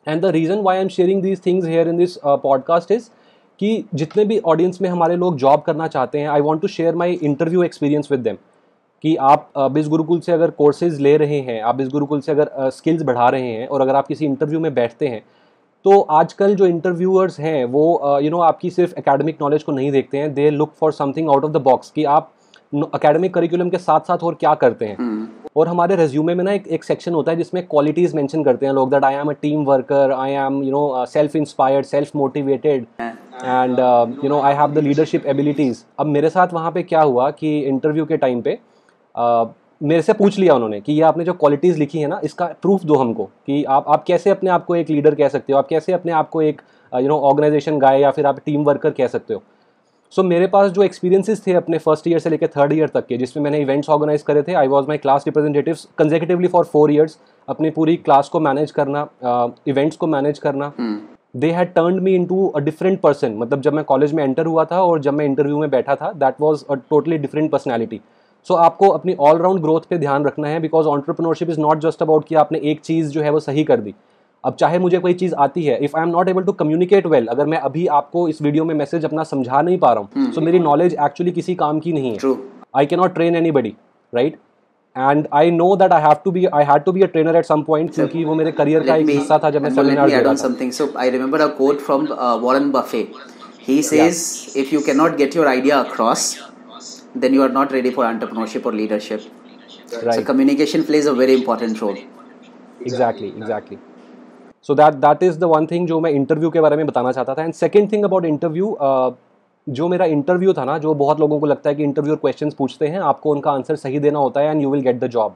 [0.06, 3.08] And the reason why I am sharing these things here in this podcast is
[3.60, 6.94] कि जितने भी ऑडियंस में हमारे लोग जॉब करना चाहते हैं I want to share
[6.94, 8.36] my interview experience with them
[9.04, 12.70] कि आप बिस गुरुकुल से अगर कोर्सेज ले रहे हैं आप बिस गुरुकुल से अगर
[12.70, 15.22] स्किल्स बढ़ा रहे हैं और अगर आप किसी इंटरव्यू में बैठते हैं
[15.84, 19.72] तो आजकल जो इंटरव्यूअर्स हैं वो यू you नो know, आपकी सिर्फ़ एकेडमिक नॉलेज को
[19.72, 20.32] नहीं देखते हैं.
[20.34, 22.32] They look for something out of the box कि आप
[22.94, 24.96] अकेडमिक करिकुलम के साथ साथ और क्या करते हैं.
[24.96, 25.26] हम्म।
[25.58, 28.72] और हमारे रेज्यूमे में ना एक एक सेक्शन होता है जिसमें क्वालिटीज़ मेंशन करते हैं
[28.72, 32.86] लोग that I am a team worker I am you know self inspired self motivated
[33.00, 33.78] and
[34.24, 37.58] you know I have the leadership abilities अब मेरे साथ वहाँ पे क्या हुआ कि
[37.60, 38.58] इंटरव्यू के टाइम पे
[39.14, 39.48] uh,
[39.82, 42.84] मेरे से पूछ लिया उन्होंने कि ये आपने जो क्वालिटीज़ लिखी है ना इसका प्रूफ
[42.84, 45.58] दो हमको कि आप आप कैसे अपने आप को एक लीडर कह सकते हो?
[45.58, 48.90] आप कैसे अपने आप को एक यू नो ऑर्गेनाइजेशन गाए या फिर आप टीम वर्कर
[48.90, 49.42] कह सकते हो?
[50.12, 53.06] सो so, मेरे पास जो एक्सपीरियंसेस थे अपने फ़र्स्ट ईयर से लेकर थर्ड ईयर तक
[53.06, 56.92] के जिसमें मैंने इवेंट्स ऑर्गेनाइज करे थे I was my class representative consecutively for four
[56.92, 57.18] years
[57.48, 59.06] अपनी पूरी क्लास को मैनेज करना
[59.68, 60.72] इवेंट्स uh, को मैनेज करना।
[61.36, 64.64] They had turn me into a different person मतलब जब मैं कॉलेज में एंटर हुआ
[64.64, 68.00] था और जब मैं इंटरव्यू में बैठा था that was a totally different personality
[68.46, 72.26] so आपको अपनी ऑलराउंड ग्रोथ पे ध्यान रखना है because entrepreneurship is not just about
[72.28, 73.94] कि आपने एक चीज़ जो है वो सही कर दी।
[74.44, 77.26] अब चाहे मुझे कोई चीज़ आती है if I am not able to communicate well
[77.26, 80.26] अगर मैं अभी आपको इस वीडियो में मैसेज अपना समझा नहीं पा रहा हूँ सो
[80.26, 80.38] hmm.
[80.38, 82.34] so मेरी नॉलेज एक्चुअली किसी काम की नहीं है।
[82.76, 83.74] I can not train anybody
[84.14, 84.36] right
[84.98, 87.44] and I know that I have to be I had to be a trainer at
[87.44, 90.32] some point क्योंकि वो मेरे करियर का एक हिस्सा था जब मैं सेमिनार दे रहा
[90.32, 92.06] था। Something so I remember a quote from
[92.42, 93.08] Warren Buffett
[93.68, 94.60] he says yeah.
[94.60, 96.22] if you cannot get your idea across
[97.24, 99.26] then you are not ready for entrepreneurship or leadership.
[100.04, 100.14] Right.
[100.14, 101.98] so communication plays a very important role.
[102.80, 103.78] Exactly exactly.
[104.64, 107.34] So that that is the one thing जो मैं interview के बारे में बताना चाहता
[107.34, 107.42] था.
[107.42, 108.76] And second thing about interview
[109.66, 112.50] जो मेरा इंटरव्यू था ना जो बहुत लोगों को लगता है कि इंटरव्यू और क्वेश्चन
[112.58, 115.34] पूछते हैं आपको उनका आंसर सही देना होता है and you will get the job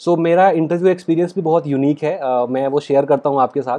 [0.00, 2.18] so मेरा इंटरव्यू एक्सपीरियंस भी बहुत यूनिक है.
[2.20, 3.78] Uh, मैं वो शेयर करता हूँ आपके साथ.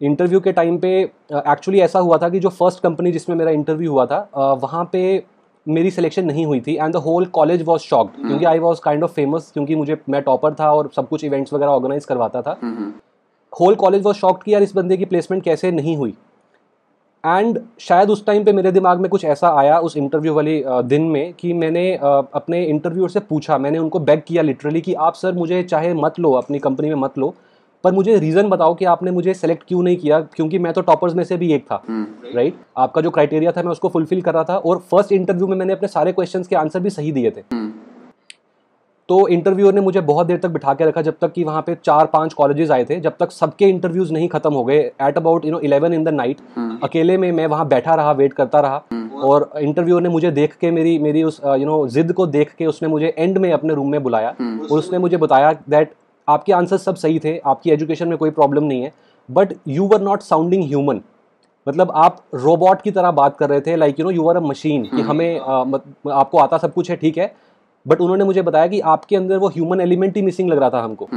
[0.00, 3.50] इंटरव्यू के टाइम पे एक्चुअली uh, ऐसा हुआ था कि जो फ़र्स्ट कंपनी जिसमें मेरा
[3.50, 5.22] इंटरव्यू हुआ था uh, वहाँ पे
[5.66, 9.04] मेरी सिलेक्शन नहीं हुई थी and the whole college was shocked क्योंकि I was kind
[9.04, 12.58] of famous क्योंकि मुझे मैं टॉपर था और सब कुछ इवेंट्स वगैरह ऑर्गेनाइज करवाता था.
[13.52, 16.14] होल कॉलेज वॉज़ शॉक्ड कि यार इस बंदे की प्लेसमेंट कैसे नहीं हुई
[17.24, 21.02] एंड शायद उस टाइम पे मेरे दिमाग में कुछ ऐसा आया उस इंटरव्यू वाली दिन
[21.06, 25.32] में कि मैंने अपने इंटरव्यूअर से पूछा मैंने उनको बैक किया लिटरली कि आप सर
[25.34, 27.34] मुझे चाहे मत लो अपनी कंपनी में मत लो
[27.84, 31.14] पर मुझे रीज़न बताओ कि आपने मुझे सेलेक्ट क्यों नहीं किया क्योंकि मैं तो टॉपर्स
[31.14, 32.54] में से भी एक था राइट हम्म। right?
[32.76, 35.72] आपका जो क्राइटेरिया था मैं उसको फुलफिल कर रहा था और फ़र्स्ट इंटरव्यू में मैंने
[35.72, 37.72] अपने सारे क्वेश्चंस के आंसर भी सही दिए थे हम्म।
[39.08, 41.74] तो इंटरव्यूअर ने मुझे बहुत देर तक बिठा के रखा जब तक कि वहाँ पे
[41.84, 45.44] चार पाँच कॉलेजेस आए थे जब तक सबके इंटरव्यूज़ नहीं खत्म हो गए। At about
[45.44, 46.38] you know eleven in the night
[46.84, 48.82] अकेले में मैं वहाँ बैठा रहा वेट करता रहा।
[49.24, 52.66] और इंटरव्यूअर ने मुझे देख के मेरी मेरी उस यू नो जिद को देख के
[52.66, 55.92] उसने मुझे एंड में अपने रूम में बुलाया। और उसने मुझे बताया दैट
[56.28, 58.92] आपके आंसर सब सही थे आपकी एजुकेशन में कोई प्रॉब्लम नहीं है
[59.28, 61.00] but you were not sounding human
[61.66, 64.40] मतलब आप रोबोट की तरह बात कर रहे थे like you know you are a
[64.40, 67.34] machine कि हमें आ, मत, आपको आता सब कुछ है ठीक है
[67.86, 70.82] बट उन्होंने मुझे बताया कि आपके अंदर वो ह्यूमन एलिमेंट ही मिसिंग लग रहा था
[70.82, 71.08] हमको।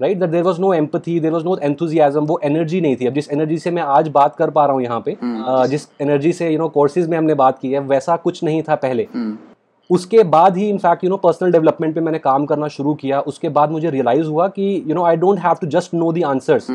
[0.00, 3.14] Right that there was no empathy there was no enthusiasm वो एनर्जी नहीं थी। अब
[3.14, 6.32] जिस एनर्जी से मैं आज बात कर पा रहा हूँ यहाँ पे uh, जिस एनर्जी
[6.32, 9.06] से यू नो कोर्सेज में हमने बात की है वैसा कुछ नहीं था पहले।
[9.90, 13.48] उसके बाद ही in fact you know personal development पे मैंने काम करना शुरू किया। उसके
[13.50, 16.70] बाद मुझे रियलाइज़ हुआ कि you know I don't have to just know the answers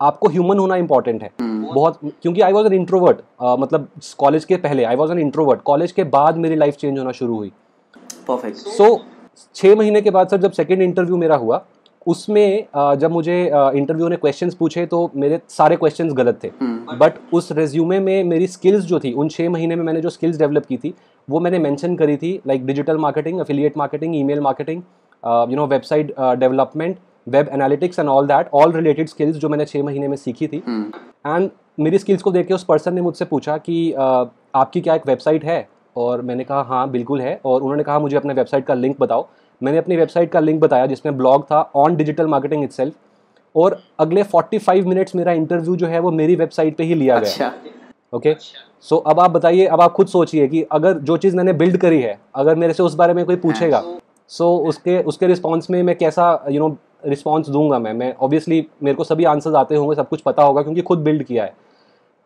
[0.00, 1.74] आपको ह्यूमन होना इंपॉर्टेंट है। hmm.
[1.74, 3.20] बहुत क्योंकि आई वॉज़ एन इंट्रोवर्ट
[3.60, 7.12] मतलब कॉलेज के पहले I was an introvert college के बाद मेरी लाइफ चेंज होना
[7.12, 7.52] शुरू हुई।
[8.28, 8.98] परफेक्ट सो
[9.54, 11.64] छः महीने के बाद सर जब सेकेंड इंटरव्यू मेरा हुआ
[12.06, 12.66] उसमें
[12.98, 16.50] जब मुझे इंटरव्यू ने क्वेश्चंस पूछे तो मेरे सारे क्वेश्चंस गलत थे।
[16.96, 20.38] बट उस रेज्यूमे में मेरी स्किल्स जो थी उन छः महीने में मैंने जो स्किल्स
[20.38, 20.94] डेवलप की थी
[21.28, 24.82] वो मैंने मेंशन करी थी like digital marketing affiliate marketing email marketing
[25.50, 29.82] you know website development web analytics and all that all related skills जो मैंने छः
[29.82, 30.62] महीने में सीखी थी।
[31.26, 34.94] एंड मेरी स्किल्स को देख के उस पर्सन ने मुझसे पूछा कि uh, आपकी क्या
[34.94, 35.68] एक वेबसाइट है?
[35.96, 39.28] और मैंने कहा हाँ बिल्कुल है। और उन्होंने कहा मुझे अपने वेबसाइट का लिंक बताओ।
[39.62, 42.92] मैंने अपनी वेबसाइट का लिंक बताया जिसमें ब्लॉग था ऑन डिजिटल मार्केटिंग इट
[43.56, 47.48] और अगले 45 मिनट्स मेरा इंटरव्यू जो है वो मेरी वेबसाइट पे ही लिया अच्छा।
[47.48, 47.72] गया
[48.14, 51.52] ओके सो so, अब आप बताइए अब आप खुद सोचिए कि अगर जो चीज़ मैंने
[51.52, 53.84] बिल्ड करी है अगर मेरे से उस बारे में कोई पूछेगा
[54.28, 57.92] सो so, उसके उसके रिस्पॉन्स में मैं कैसा यू नो रिस्पॉन्स दूँगा मैं?
[57.92, 61.22] मैं ऑब्वियसली मेरे को सभी आंसर्स आते होंगे सब कुछ पता होगा क्योंकि खुद बिल्ड
[61.22, 61.54] किया है।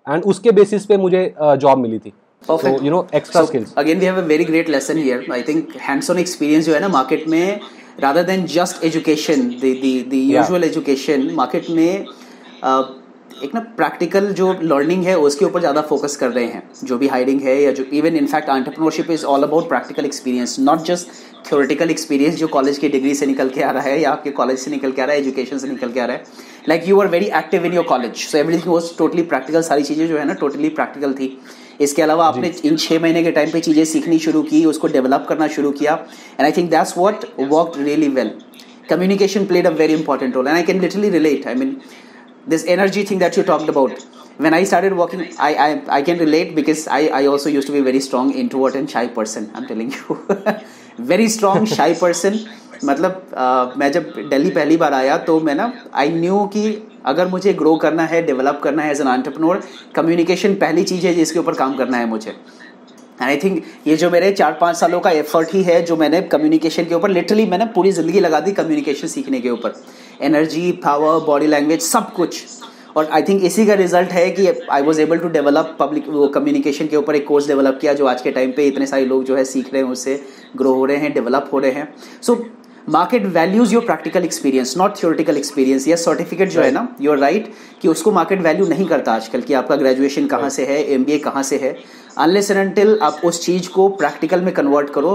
[0.09, 2.79] एंड उसके बेसिस पे मुझे जॉब मिली थी। Perfect.
[2.79, 3.75] So, you know, extra so, skills.
[3.77, 5.25] Again, we have a very great lesson here.
[5.31, 7.61] I think hands-on experience जो है ना market में
[7.99, 10.41] rather than just education, the the the Yeah.
[10.41, 12.07] usual education, market में
[12.63, 12.83] uh,
[13.45, 17.09] एक ना practical जो learning है उसके ऊपर ज़्यादा फोकस कर रहे हैं जो भी
[17.09, 21.09] हायरिंग है या जो even in fact entrepreneurship is all about practical experience not just
[21.49, 24.59] theoretical experience जो कॉलेज की डिग्री से निकल के आ रहा है या आपके कॉलेज
[24.59, 26.25] से निकल के आ रहा है एजुकेशन से निकल के आ रहा है
[26.69, 30.07] like you are very active in your college so everything was totally practical सारी चीज़ें
[30.09, 31.37] जो है ना टोटली प्रैक्टिकल थी
[31.81, 35.27] इसके अलावा आपने इन छः महीने के टाइम पे चीज़ें सीखनी शुरू की उसको डेवलप
[35.29, 35.95] करना शुरू किया।
[36.39, 38.31] And I think that's what work really well
[38.91, 41.77] communication played a very important role and I can literally relate I mean
[42.49, 43.99] this energy thing that you talked about
[44.41, 47.73] when I started working I I I can relate because I I also use to
[47.73, 50.17] be very strong introvert and shy person I am telling you
[51.09, 52.39] very strong shy person
[52.85, 56.63] मतलब uh, मैं जब दिल्ली पहली बार आया तो मैं ना I knew कि
[57.07, 59.63] अगर मुझे ग्रो करना है डेवलप करना है एज एन एंटरप्रेन्योर
[59.97, 64.11] कम्युनिकेशन पहली चीज़ है जिसके ऊपर काम करना है मुझे। एंड आई थिंक ये जो
[64.11, 67.65] मेरे चार पाँच सालों का एफर्ट ही है जो मैंने कम्युनिकेशन के ऊपर लिटरली मैंने
[67.75, 69.75] पूरी ज़िंदगी लगा दी कम्युनिकेशन सीखने के ऊपर।
[70.23, 72.43] एनर्जी पावर बॉडी लैंग्वेज सब कुछ।
[72.97, 76.29] और आई थिंक इसी का रिज़ल्ट है कि I was able to develop public वो
[76.29, 79.25] कम्युनिकेशन के ऊपर एक कोर्स डेवलप किया जो आज के टाइम पे इतने सारे लोग
[79.25, 80.23] जो है सीख रहे हैं उससे
[80.57, 82.45] ग्रो हो रहे हैं डेवलप हो रहे हैं। So
[82.89, 87.53] market values your practical experience not theoretical experience या सर्टिफिकेट जो है ना यूर राइट
[87.83, 91.13] कि उसको मार्केट वैल्यू नहीं करता आजकल कि आपका ग्रेजुएशन कहाँ से है एम बी
[91.13, 91.77] ए कहाँ से है।
[92.19, 95.13] अनलेस एंड अनटिल आप उस चीज़ को प्रैक्टिकल में कन्वर्ट करो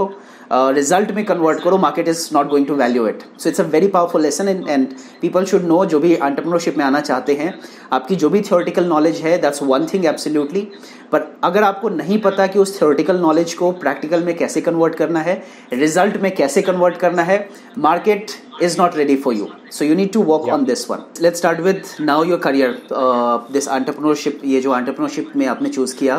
[0.52, 3.88] रिज़ल्ट में कन्वर्ट करो market is not going to value it so it's a very
[3.88, 4.86] powerful lesson and and
[5.20, 7.52] people should know जो भी एंटरप्रेन्योरशिप में आना चाहते हैं
[7.92, 10.68] आपकी जो भी थियोरटिकल नॉलेज है दैट्स वन थिंग एब्सोल्यूटली
[11.12, 15.20] पर अगर आपको नहीं पता कि उस थियोरटिकल नॉलेज को प्रैक्टिकल में कैसे कन्वर्ट करना
[15.20, 17.38] है रिज़ल्ट में कैसे कन्वर्ट करना है
[17.78, 18.30] market
[18.60, 19.46] is not ready for you.
[19.70, 20.54] So you need to work Yeah.
[20.54, 21.04] on this one.
[21.20, 22.68] Let's start with now your career.
[22.90, 26.16] Uh, this entrepreneurship ये जो entrepreneurship में आपने चूज़ किया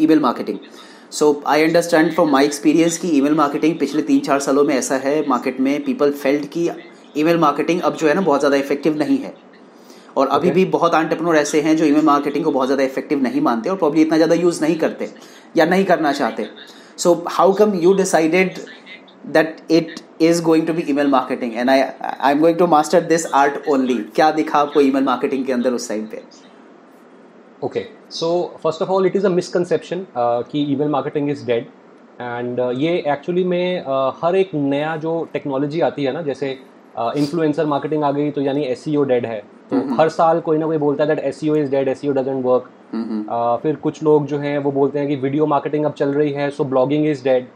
[0.00, 0.58] email marketing
[1.12, 4.96] so I understand from my experience की email marketing पिछले तीन चार सालों में ऐसा
[5.04, 6.68] है मार्केट में पीपल फेल्ड की
[7.16, 9.32] ईमेल मार्केटिंग अब जो है ना बहुत ज़्यादा इफ़ेक्टिव नहीं है।
[10.16, 10.54] और अभी Okay.
[10.54, 13.76] भी बहुत एंटरप्रेन्योर ऐसे हैं जो ईमेल मार्केटिंग को बहुत ज़्यादा इफ़ेक्टिव नहीं मानते और
[13.76, 15.10] प्रॉब्ली इतना ज़्यादा यूज़ नहीं करते
[15.56, 16.46] या नहीं करना चाहते।
[16.98, 18.58] So how come you decided
[19.34, 21.56] that it is going to be email marketing?
[21.60, 21.74] And I
[22.28, 23.96] I'm going to master this art only.
[24.14, 26.22] क्या दिखा आपको email marketing के अंदर उस टाइम पे?
[27.64, 28.28] Okay so
[28.62, 31.66] first of all it is a misconception कि email marketing is dead
[32.20, 36.50] and ये actually में uh, हर एक नया जो टेक्नोलॉजी आती है ना जैसे
[36.98, 40.00] इन्फ्लुएंसर uh, मार्केटिंग आ गई तो यानी एस डेड है। तो mm-hmm.
[40.00, 42.70] हर साल कोई ना कोई बोलता है that S is dead S doesn't work
[43.62, 46.48] फिर कुछ लोग जो हैं वो बोलते हैं कि वीडियो मार्केटिंग अब चल रही है
[46.50, 47.48] so blogging is dead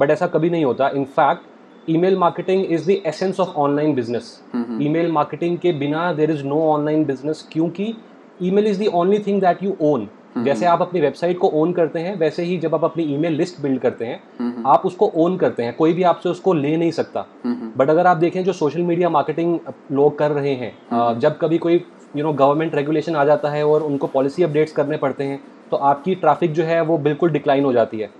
[0.00, 4.32] but ऐसा कभी नहीं होता। In fact email marketing is the essence of online business
[4.82, 7.94] email marketing के बिना there is no online business क्योंकि
[8.42, 10.08] email is the only thing that you own.
[10.36, 13.60] जैसे आप अपनी वेबसाइट को ओन करते हैं वैसे ही जब आप अपनी ईमेल लिस्ट
[13.62, 17.24] बिल्ड करते हैं आप उसको ओन करते हैं कोई भी आपसे उसको ले नहीं सकता।
[17.76, 19.58] बट अगर आप देखें जो सोशल मीडिया मार्केटिंग
[19.92, 21.84] लोग कर रहे हैं जब कभी कोई
[22.16, 25.76] यू नो गवर्नमेंट रेगुलेशन आ जाता है और उनको पॉलिसी अपडेट्स करने पड़ते हैं तो
[25.76, 28.10] आपकी ट्रैफ़िक जो है वो बिल्कुल डिक्लाइन हो जाती है।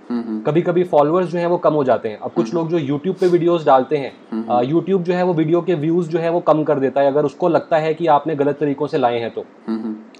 [0.45, 3.15] कभी कभी फॉलोअर्स जो है वो कम हो जाते हैं। अब कुछ लोग जो यूट्यूब
[3.15, 6.63] पे वीडियोस डालते हैं यूट्यूब जो है वो वीडियो के व्यूज़ जो है वो कम
[6.63, 9.45] कर देता है अगर उसको लगता है कि आपने गलत तरीकों से लाए हैं तो।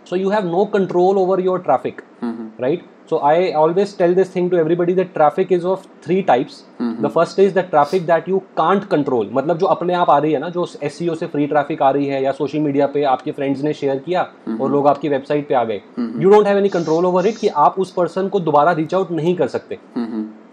[0.07, 2.47] So you have no control over your traffic mm-hmm.
[2.65, 6.55] right so i always tell this thing to everybody that traffic is of three types
[6.79, 7.01] mm-hmm.
[7.01, 10.33] the first is the traffic that you can't control मतलब जो अपने आप आ रही
[10.33, 13.03] है ना जो S e से फ्री ट्रैफ़िक आ रही है या सोशल मीडिया पे
[13.13, 14.61] आपके फ्रेंड्स ने शेयर किया mm-hmm.
[14.61, 17.47] और लोग आपकी वेबसाइट पे आ गए you don't have any control over it कि
[17.65, 19.79] आप उस पर्सन को दोबारा रीच आउट नहीं कर सकते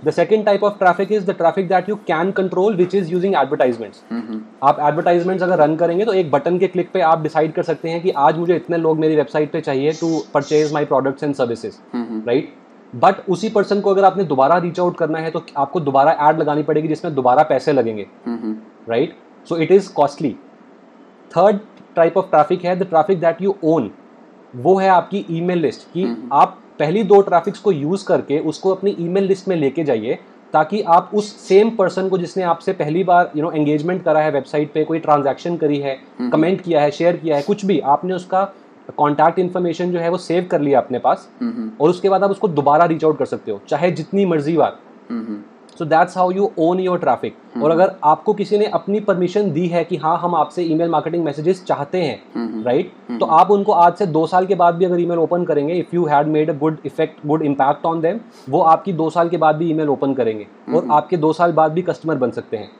[0.04, 3.34] the second type of traffic is the traffic that you can control which is using
[3.34, 4.02] advertisements
[4.62, 7.90] आप एडवर्टाइजमेंट्स अगर रन करेंगे तो एक बटन के क्लिक पे आप डिसाइड कर सकते
[7.90, 11.34] हैं कि आज मुझे इतने लोग मेरी वेबसाइट पे चाहिए to purchase my products and
[11.34, 11.78] services
[12.28, 12.52] right
[12.92, 16.38] but उसी पर्सन को अगर आपने दोबारा रीच आउट करना है तो आपको दोबारा एड
[16.38, 20.36] लगानी पड़ेगी जिसमें दोबारा पैसे लगेंगे right so it is costly
[21.30, 21.58] third
[21.96, 23.90] type of traffic है the traffic that you own
[24.54, 26.28] वो है आपकी ईमेल लिस्ट कि mm-hmm.
[26.32, 30.18] आप पहली दो ट्रैफिक्स को यूज़ करके उसको अपनी ईमेल लिस्ट में लेके जाइए
[30.52, 34.30] ताकि आप उस सेम पर्सन को जिसने आपसे पहली बार यू नो एंगेजमेंट करा है
[34.30, 37.78] वेबसाइट पे कोई ट्रांजैक्शन करी है कमेंट हम्म। किया है शेयर किया है कुछ भी
[37.88, 38.44] आपने उसका
[38.98, 42.30] कॉन्टैक्ट इन्फॉर्मेशन जो है वो सेव कर लिया अपने पास हम्म। और उसके बाद आप
[42.30, 44.78] उसको दोबारा रीच आउट कर सकते हो चाहे जितनी मर्ज़ी बार
[45.10, 45.40] हम्म।
[45.78, 49.66] So that's how you own your traffic और अगर आपको किसी ने अपनी परमिशन दी
[49.66, 53.08] है कि हाँ हम आपसे ईमेल मार्केटिंग मैसेजेस चाहते हैं राइट हम्म। right?
[53.08, 55.74] हम्म, तो आप उनको आज से दो साल के बाद भी अगर ईमेल ओपन करेंगे
[55.74, 59.28] if you had made a good effect good impact on them वो आपकी दो साल
[59.28, 62.56] के बाद भी ईमेल ओपन करेंगे। और आपके दो साल बाद भी कस्टमर बन सकते
[62.56, 62.70] हैं।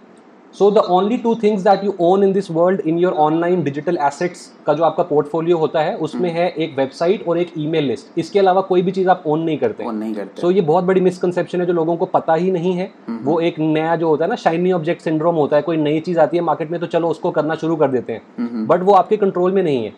[0.55, 3.99] So the only two things that you own in this world in your online digital
[4.03, 6.39] assets का जो आपका पोर्टफोलियो होता है उसमें hmm.
[6.39, 9.59] है एक वेबसाइट और एक ईमेल लिस्ट इसके अलावा कोई भी चीज़ आप ओन नहीं
[9.59, 12.35] करते। ओन नहीं करते। सो so, ये बहुत बड़ी मिसकनसेप्शन है जो लोगों को पता
[12.35, 13.25] ही नहीं है। hmm.
[13.25, 16.19] वो एक नया जो होता है ना शाइनी ऑब्जेक्ट सिंड्रोम होता है कोई नई चीज़
[16.19, 18.87] आती है मार्केट में तो चलो उसको करना शुरू कर देते हैं। But hmm.
[18.87, 19.93] वो आपके कंट्रोल में नहीं है।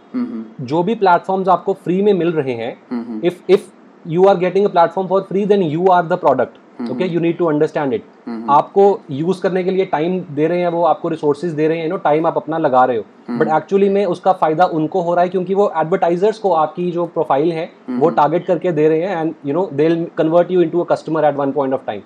[0.67, 2.77] जो भी प्लेटफॉर्म्स आपको फ्री में मिल रहे हैं
[3.25, 3.71] if if
[4.05, 6.59] you are getting a platform for free then you are the product
[6.91, 8.05] okay you need to understand it
[8.51, 11.89] आपको यूज़ करने के लिए टाइम दे रहे हैं वो आपको रिसोर्सेज दे रहे हैं
[11.89, 15.25] नो टाइम आप अपना लगा रहे हो। बट एक्चुअली में उसका फ़ायदा उनको हो रहा
[15.25, 18.01] है क्योंकि वो एडवर्टाइजर्स को आपकी जो प्रोफ़ाइल है mm-hmm.
[18.01, 21.25] वो टारगेट करके दे रहे हैं and you know they convert you into a customer
[21.25, 22.01] at one point of time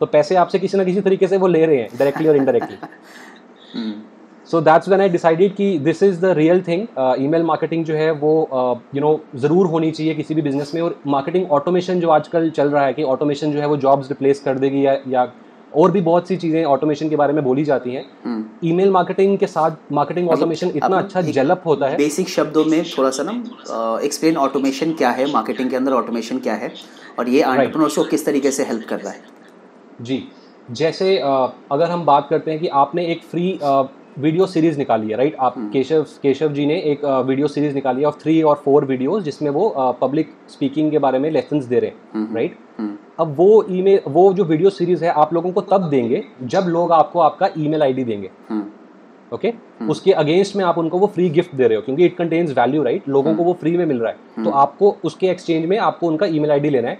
[0.00, 2.76] तो पैसे आपसे किसी ना किसी तरीके से वो ले रहे हैं डायरेक्टली और indirectly
[4.48, 6.86] so that's when I decided कि this is the real thing
[7.20, 8.34] email marketing जो है वो
[8.94, 12.68] यू नो ज़रूर होनी चाहिए किसी भी बिज़नेस में। और मार्केटिंग ऑटोमेशन जो आजकल चल
[12.70, 15.26] रहा है कि ऑटोमेशन जो है वो जॉब्स रिप्लेस कर देगी या या
[15.72, 18.04] और भी बहुत सी चीज़ें ऑटोमेशन के बारे में बोली जाती हैं।
[18.64, 22.82] ईमेल हम्म। मार्केटिंग के साथ मार्केटिंग ऑटोमेशन इतना अच्छा डेवलप होता है। बेसिक शब्दों में
[22.88, 26.72] थोड़ा सा ना एक्सप्लेन ऑटोमेशन क्या है मार्केटिंग के अंदर ऑटोमेशन क्या है
[27.18, 29.20] और ये एंटरप्रेन्योर्स को किस तरीके से हेल्प कर रहा है।
[30.02, 30.22] जी
[30.72, 33.58] जैसे अगर हम बात करते हैं कि आपने एक फ्री
[34.18, 38.00] वीडियो सीरीज़ निकाली है राइट आप हम्म। केशव केशव जी ने एक वीडियो सीरीज़ निकाली
[38.00, 39.68] है ऑफ़ थ्री और फोर वीडियोस जिसमें वो
[40.00, 44.00] पब्लिक स्पीकिंग के बारे में लेसन दे रहे हैं राइट हम्म, हम्म। अब वो ईमेल
[44.08, 47.82] वो जो वीडियो सीरीज़ है आप लोगों को तब देंगे जब लोग आपको आपका ईमेल
[47.82, 48.30] आईडी देंगे
[49.32, 49.88] ओके okay?
[49.90, 52.82] उसके अगेंस्ट में आप उनको वो फ्री गिफ्ट दे रहे हो क्योंकि इट कंटेन्स वैल्यू
[52.82, 56.08] राइट लोगों को वो फ्री में मिल रहा है। तो आपको उसके एक्सचेंज में आपको
[56.08, 56.98] उनका ईमेल आईडी लेना है।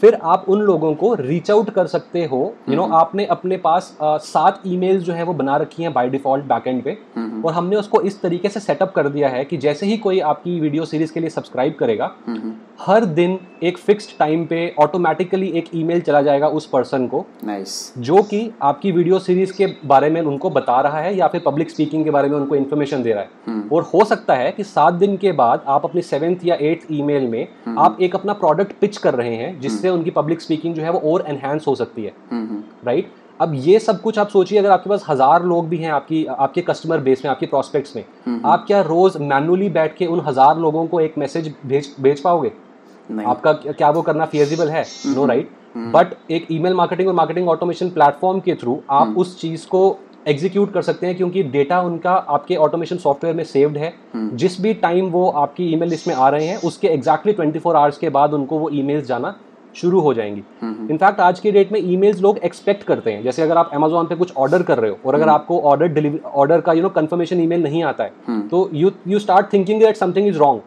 [0.00, 3.24] फिर आप उन लोगों को रीच आउट कर सकते हो यू you नो हम्म। आपने
[3.26, 6.96] अपने पास आ, सात ईमेल्स जो है वो बना रखी हैं बाय डिफ़ॉल्ट बैकएंड पे
[7.16, 10.20] हम्म। और हमने उसको इस तरीके से सेटअप कर दिया है कि जैसे ही कोई
[10.26, 15.46] आपकी वीडियो सीरीज़ के लिए सब्सक्राइब करेगा हम्म। हर दिन एक फिक्स्ड टाइम पे ऑटोमेटिकली
[15.50, 17.74] एक ईमेल चला जाएगा उस पर्सन को nice.
[17.98, 21.70] जो कि आपकी वीडियो सीरीज़ के बारे में उनको बता रहा है या फिर पब्लिक
[21.70, 24.94] स्पीकिंग के बारे में उनको इन्फॉर्मेशन दे रहा है और हो सकता है कि सात
[24.94, 27.46] दिन के बाद आप अपनी सेवेंथ या एट्थ ईमेल में
[27.78, 31.12] आप एक अपना प्रोडक्ट पिच कर रहे हैं जिससे उनकी पब्लिक स्पीकिंग जो है वो
[31.12, 33.02] और एनहेंस हो सकती है। Right hmm, hmm.
[33.40, 36.60] अब ये सब कुछ आप सोचिए अगर आपके पास हज़ार लोग भी हैं आपकी आपके
[36.62, 40.58] कस्टमर बेस में आपके प्रोस्पेक्ट्स में हम्म, आप क्या रोज मैनुअली बैठ के उन हज़ार
[40.58, 42.52] लोगों को एक मैसेज भेज भेज पाओगे?
[43.26, 44.84] आपका क्या वो करना फिजिबल है?
[45.06, 49.66] नो राइट बट एक ईमेल मार्केटिंग और मार्केटिंग ऑटोमेशन प्लेटफॉर्म के थ्रू आप उस चीज़
[49.68, 54.60] को एग्जीक्यूट कर सकते हैं क्योंकि डेटा उनका आपके ऑटोमेशन सॉफ्टवेयर में सेव्ड है। जिस
[54.60, 57.98] भी टाइम वो आपकी ईमेल लिस्ट में आ रहे हैं उसके एग्जैक्टली ट्वेंटी फोर आवर्स
[57.98, 59.34] के बाद उनको वो ईमेल्स जाना
[59.76, 60.42] शुरू हो जाएँगी।
[60.90, 64.14] इनफैक्ट आज के डेट में ईमेल्स लोग एक्सपेक्ट करते हैं। जैसे अगर आप अमेजोन पे
[64.16, 67.40] कुछ ऑर्डर कर रहे हो और अगर आपको ऑर्डर डिलीवर ऑर्डर का यू नो कंफर्मेशन
[67.40, 70.60] ईमेल नहीं आता है तो you you start thinking that something is wrong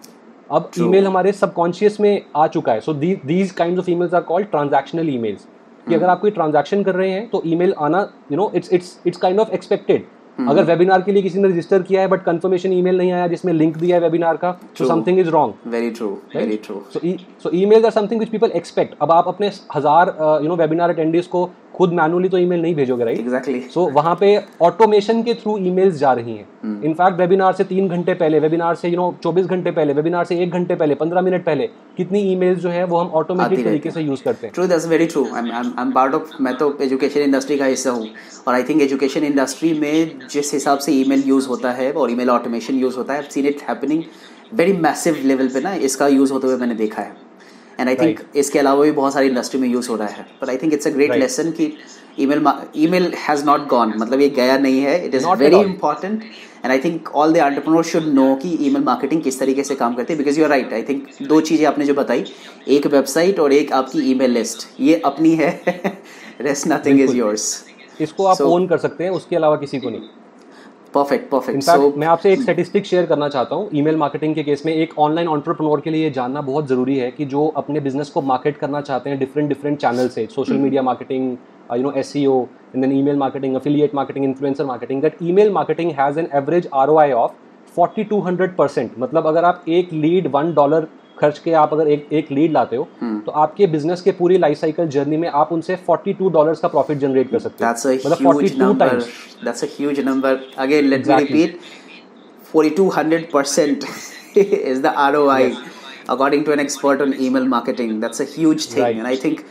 [0.51, 4.47] अब ईमेल हमारे सबकॉन्शियस में आ चुका है। So these kind of emails are called
[4.51, 5.47] transactional emails
[5.87, 8.99] कि अगर आप कोई ट्रांजैक्शन कर रहे हैं तो ईमेल आना you know it's it's
[9.07, 10.05] it's kind of expected
[10.41, 13.53] अगर वेबिनार के लिए किसी ने रजिस्टर किया है बट कंफर्मेशन ईमेल नहीं आया जिसमें
[13.53, 16.99] लिंक दिया है वेबिनार का तो something is wrong very true very true so
[17.43, 21.27] so email are something which people expect अब आप अपने हज़ार यू नो वेबिनार अटेंडेंस
[21.27, 24.29] को खुद मैनुअली तो ईमेल नहीं भेजोगे राइट एग्जैक्टली सो वहाँ पे
[24.61, 28.89] ऑटोमेशन के थ्रू ईमेल्स जा रही हैं। इनफैक्ट वेबिनार से तीन घंटे पहले वेबिनार से
[28.89, 31.67] यू नो चौबीस घंटे पहले वेबिनार से एक घंटे पहले पंद्रह मिनट पहले
[31.97, 35.05] कितनी ईमेल्स जो है वो हम ऑटोमेटिक तरीके से यूज़ करते हैं। True that's very
[35.05, 38.07] true I am part of मैं तो एजुकेशन इंडस्ट्री का हिस्सा हूँ।
[38.47, 42.29] और आई थिंक एजुकेशन इंडस्ट्री में जिस हिसाब से ईमेल यूज़ होता है और ईमेल
[42.29, 44.03] ऑटोमेशन यूज़ होता है seen it happening
[44.53, 47.28] very massive level पे ना इसका यूज़ होते हुए मैंने देखा है।
[47.79, 50.49] एंड आई थिंक इसके अलावा भी बहुत सारी इंडस्ट्री में यूज़ हो रहा है। But
[50.49, 51.71] I think it's a great lesson कि
[52.19, 56.71] email email has not gone मतलब ये गया नहीं है। It is very important and
[56.71, 60.13] I think all the entrepreneur should know कि ईमेल मार्केटिंग किस तरीके से काम करती
[60.13, 62.25] है। Because you are right I think दो चीज़ें आपने जो बताई
[62.67, 65.51] एक वेबसाइट और एक आपकी ईमेल लिस्ट ये अपनी है।
[66.41, 67.65] रेस्ट नथिंग इज़ योर्स
[68.01, 70.01] इसको आप ओन so, कर सकते हैं उसके अलावा किसी को नहीं।
[70.93, 74.65] परफेक्ट परफेक्ट so, मैं आपसे एक स्टेटिस्टिक शेयर करना चाहता हूँ। ईमेल मार्केटिंग के केस
[74.65, 78.09] में एक ऑनलाइन ऑन्टरप्रनोर के लिए ये जानना बहुत ज़रूरी है कि जो अपने बिज़नेस
[78.09, 81.31] को मार्केट करना चाहते हैं डिफरेंट डिफरेंट चैनल से social media marketing
[81.71, 82.13] you know as
[82.73, 87.07] and then email marketing affiliate marketing, influencer marketing that email marketing has an average ROI
[87.13, 87.31] of
[87.77, 90.87] 40 to 100 percent मतलब अगर आप एक लीड वन डॉलर
[91.21, 93.25] खर्च के आप अगर एक एक लीड लाते हो hmm.
[93.25, 96.97] तो आपके बिज़नेस के पूरी लाइफ साइकिल जर्नी में आप उनसे 42 डॉलर्स का प्रॉफिट
[96.97, 99.07] जनरेट कर सकते हो। मतलब 42 times
[99.43, 101.59] that's a huge number again let me repeat
[102.53, 103.83] 4200%
[104.35, 105.57] is the ROI yes.
[106.07, 107.99] according to an expert on email marketing.
[107.99, 108.97] That's a huge thing right.
[108.97, 109.43] and I think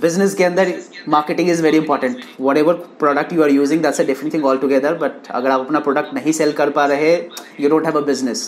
[0.00, 0.72] business के अंदर
[1.08, 2.24] marketing is very important
[2.56, 5.78] whatever product you are using that's a different thing all together but अगर आप अपना
[5.80, 7.14] product नहीं sell कर पा रहे
[7.60, 8.42] you don't have a business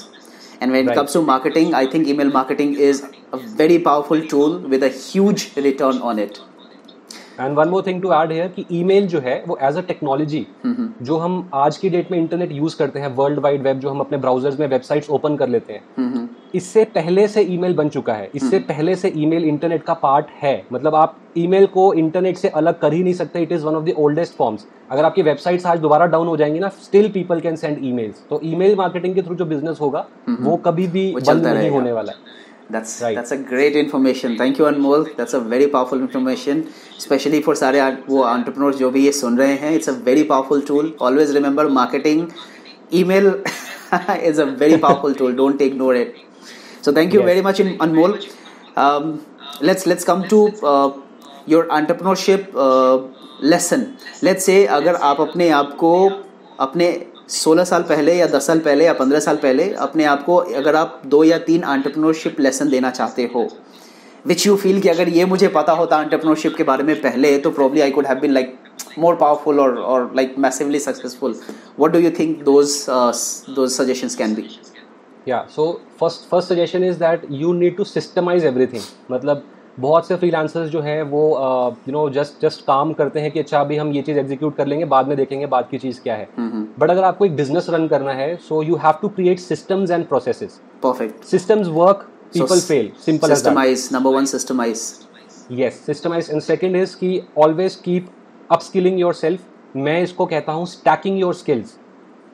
[0.60, 0.92] And when right.
[0.92, 4.90] it comes to marketing, I think email marketing is a very powerful tool with a
[4.90, 6.40] huge return on it.
[7.40, 10.46] And one more thing to add here कि email जो है वो as a technology
[10.66, 14.00] जो हम आज की date में internet use करते हैं वर्ल्ड वाइड वेब जो हम
[14.00, 18.28] अपने ब्राउजर्स में वेबसाइट्स ओपन कर लेते हैं इससे पहले से ईमेल बन चुका है।
[18.34, 22.48] इससे हम्म। पहले से ईमेल इंटरनेट का पार्ट है। मतलब आप ईमेल को इंटरनेट से
[22.50, 25.66] अलग कर ही नहीं सकते। It is one of the oldest forms अगर आपकी वेबसाइट्स
[25.66, 29.22] आज दोबारा डाउन हो जाएँगी ना still people can send emails तो ईमेल मार्केटिंग के
[29.22, 32.39] थ्रू जो बिज़नेस होगा वो कभी भी बंद नहीं होने वाला है।
[32.70, 33.14] That's right.
[33.14, 36.62] that's a great information thank you Anmol that's a very powerful information
[36.96, 40.62] especially for सारे वो entrepreneurs जो भी ये सुन रहे हैं it's a very powerful
[40.70, 42.32] tool always remember marketing
[42.92, 43.30] email
[44.30, 46.14] is a very powerful tool don't ignore it
[46.82, 47.26] so thank you yes.
[47.26, 48.18] very much Anmol
[48.76, 49.24] um,
[49.60, 50.90] let's let's come to uh,
[51.46, 52.98] your entrepreneurship uh,
[53.42, 55.92] lesson let's say अगर आप अपने आप को
[56.60, 56.88] अपने
[57.30, 60.76] सोलह साल पहले या दस साल पहले या पंद्रह साल पहले अपने आप को अगर
[60.76, 63.48] आप दो या तीन आंट्रप्रनोरशिप लेसन देना चाहते हो
[64.24, 67.50] विच यू फील कि अगर ये मुझे पता होता आंट्रप्रनोरशिप के बारे में पहले तो
[67.50, 68.56] probably I could have been like
[68.98, 71.38] more powerful और और like massively successful
[71.78, 72.74] what do you think those
[73.50, 74.48] those suggestions can be
[75.28, 75.70] या so
[76.00, 79.44] first first suggestion is that you need to systemize everything मतलब
[79.78, 81.22] बहुत से freelancers जो है वो
[81.88, 84.66] you know just just काम करते हैं कि अच्छा अभी हम ये चीज़ एग्जीक्यूट कर
[84.66, 86.28] लेंगे बाद में देखेंगे बाद की चीज़ क्या है।
[86.78, 90.06] बट अगर आपको एक बिज़नेस रन करना है so you have to create systems and
[90.06, 94.82] processes perfect systems work people fail simple systemize number one systemize
[95.52, 98.10] yes systemize and second is key always keep
[98.50, 101.76] upskilling yourself मैं इसको कहता हूँ stacking your skills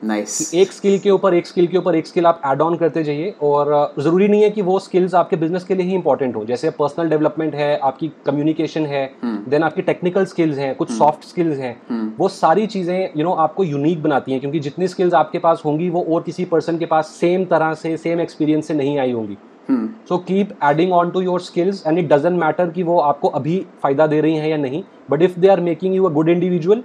[0.05, 0.53] nice.
[0.53, 3.33] एक skill के ऊपर एक skill के ऊपर एक स्किल आप एड ऑन करते जाइए
[3.41, 6.69] और ज़रूरी नहीं है कि वो स्किल्स आपके बिज़नेस के लिए ही इंपॉर्टेंट हो जैसे
[6.69, 9.63] पर्सनल डेवलपमेंट है आपकी कम्युनिकेशन है देन hmm.
[9.63, 11.29] आपकी टेक्निकल स्किल्स हैं कुछ सॉफ्ट hmm.
[11.29, 12.19] स्किल्स हैं hmm.
[12.19, 15.89] वो सारी चीज़ें यू नो आपको यूनिक बनाती हैं क्योंकि जितनी स्किल्स आपके पास होंगी
[15.89, 19.37] वो और किसी पर्सन के पास सेम तरह से सेम एक्सपीरियंस से नहीं आई होंगी
[19.71, 23.57] so keep adding on to your skills and it doesn't matter कि वो आपको अभी
[23.83, 26.83] फ़ायदा दे रही हैं या नहीं but if they are making you a good individual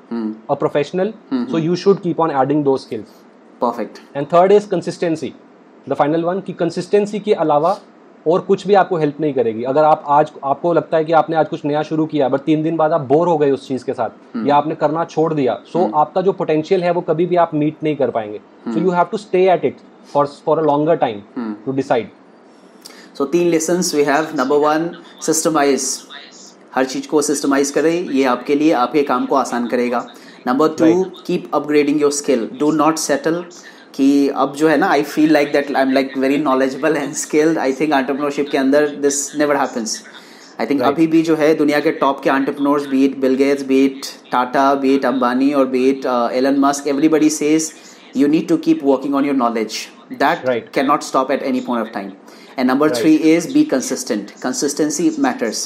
[0.50, 3.14] a professional so you should keep on adding those skills
[3.60, 5.32] perfect and third is consistency
[5.88, 7.78] the final one key consistency के अलावा
[8.28, 11.36] और कुछ भी आपको हेल्प नहीं करेगी। अगर आप आज आपको लगता है कि आपने
[11.36, 13.84] आज कुछ नया शुरू किया बट तीन दिन बाद आप बोर हो गए उस चीज़
[13.84, 14.48] के साथ hmm.
[14.48, 15.96] या आपने करना छोड़ दिया सो so, hmm.
[15.96, 19.04] आपका जो पोटेंशियल है वो कभी भी आप मीट नहीं कर पाएँगे। So you have
[19.04, 19.76] to stay at it
[20.12, 21.22] for for a longer time
[21.66, 22.10] to decide
[23.18, 24.90] so तीन lesson we have number one
[25.26, 25.86] systemize
[26.74, 30.06] हर चीज़ को सिस्टमाइज करें ये आपके लिए आपके काम को आसान करेगा।
[30.46, 33.44] Number two keep upgrading your skill do not settle
[33.94, 37.12] कि अब जो है ना I feel like that I am like very knowledgeable and
[37.14, 40.02] skilled I think entrepreneurship के अंदर this never happens
[40.60, 44.06] I think अभी भी जो है दुनिया के टॉप के entrepreneurs be it Bill Gates be it
[44.32, 47.72] Tata be it Ambani और be it Elon Musk everybody says
[48.16, 49.76] you need to keep working on your knowledge
[50.12, 52.10] that can not stop at any point of time.
[52.57, 52.97] and number Right.
[52.97, 55.61] 3 is be consistent consistency matters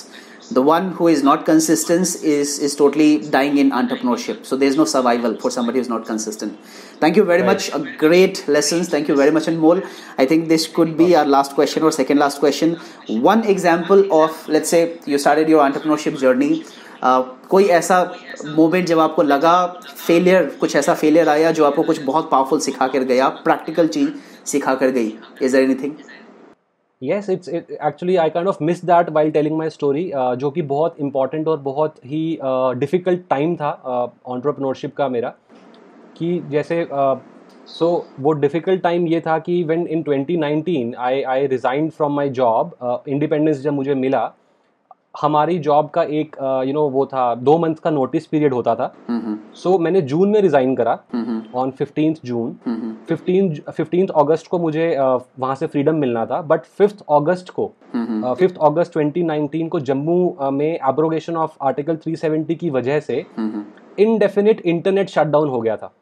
[0.56, 4.86] the one who is not consistent is is totally dying in entrepreneurship so there's no
[4.94, 7.52] survival for somebody who's not consistent thank you very Right.
[7.52, 9.82] much a great lessons thank you very much anmol
[10.24, 12.76] i think this could be our last question or second last question
[13.32, 14.82] one example of let's say
[15.14, 16.52] you started your entrepreneurship journey
[17.10, 17.96] uh, कोई ऐसा
[18.58, 19.56] moment जब आपको लगा
[20.08, 24.14] failure कुछ ऐसा failure आया जो आपको कुछ बहुत पावरफुल सिखा कर गया प्रैक्टिकल चीज
[24.52, 25.96] सिखा कर गई is there anything
[27.03, 30.97] yes it's actually I kind of miss that while telling my story जो कि बहुत
[31.01, 32.39] इंपॉर्टेंट और बहुत ही
[32.81, 33.71] डिफ़िकल्ट टाइम था
[34.27, 35.35] ऑन्टरप्रनोरशिप का मेरा।
[36.17, 36.87] कि जैसे
[37.69, 37.89] सो
[38.21, 43.03] वो डिफ़िकल्ट टाइम ये था कि when in 2019 I I resign from my job
[43.09, 44.25] independence जब मुझे मिला
[45.17, 46.37] हमारी जॉब का एक
[46.67, 48.93] यू नो वो था दो मंथ का नोटिस पीरियड होता था।
[49.57, 50.99] सो मैंने जून में रिज़ाइन करा।
[51.55, 57.51] On fifteenth June fifteen August को मुझे वहाँ से फ्रीडम मिलना था। बट फिफ्थ अगस्त
[57.51, 57.73] को
[58.39, 63.25] फिफ्थ अगस्त 2019 को जम्मू में एब्रोगेशन ऑफ़ आर्टिकल 370 की वजह से
[63.99, 65.93] इनडेफिनिट इंटरनेट शटडाउन हो गया था।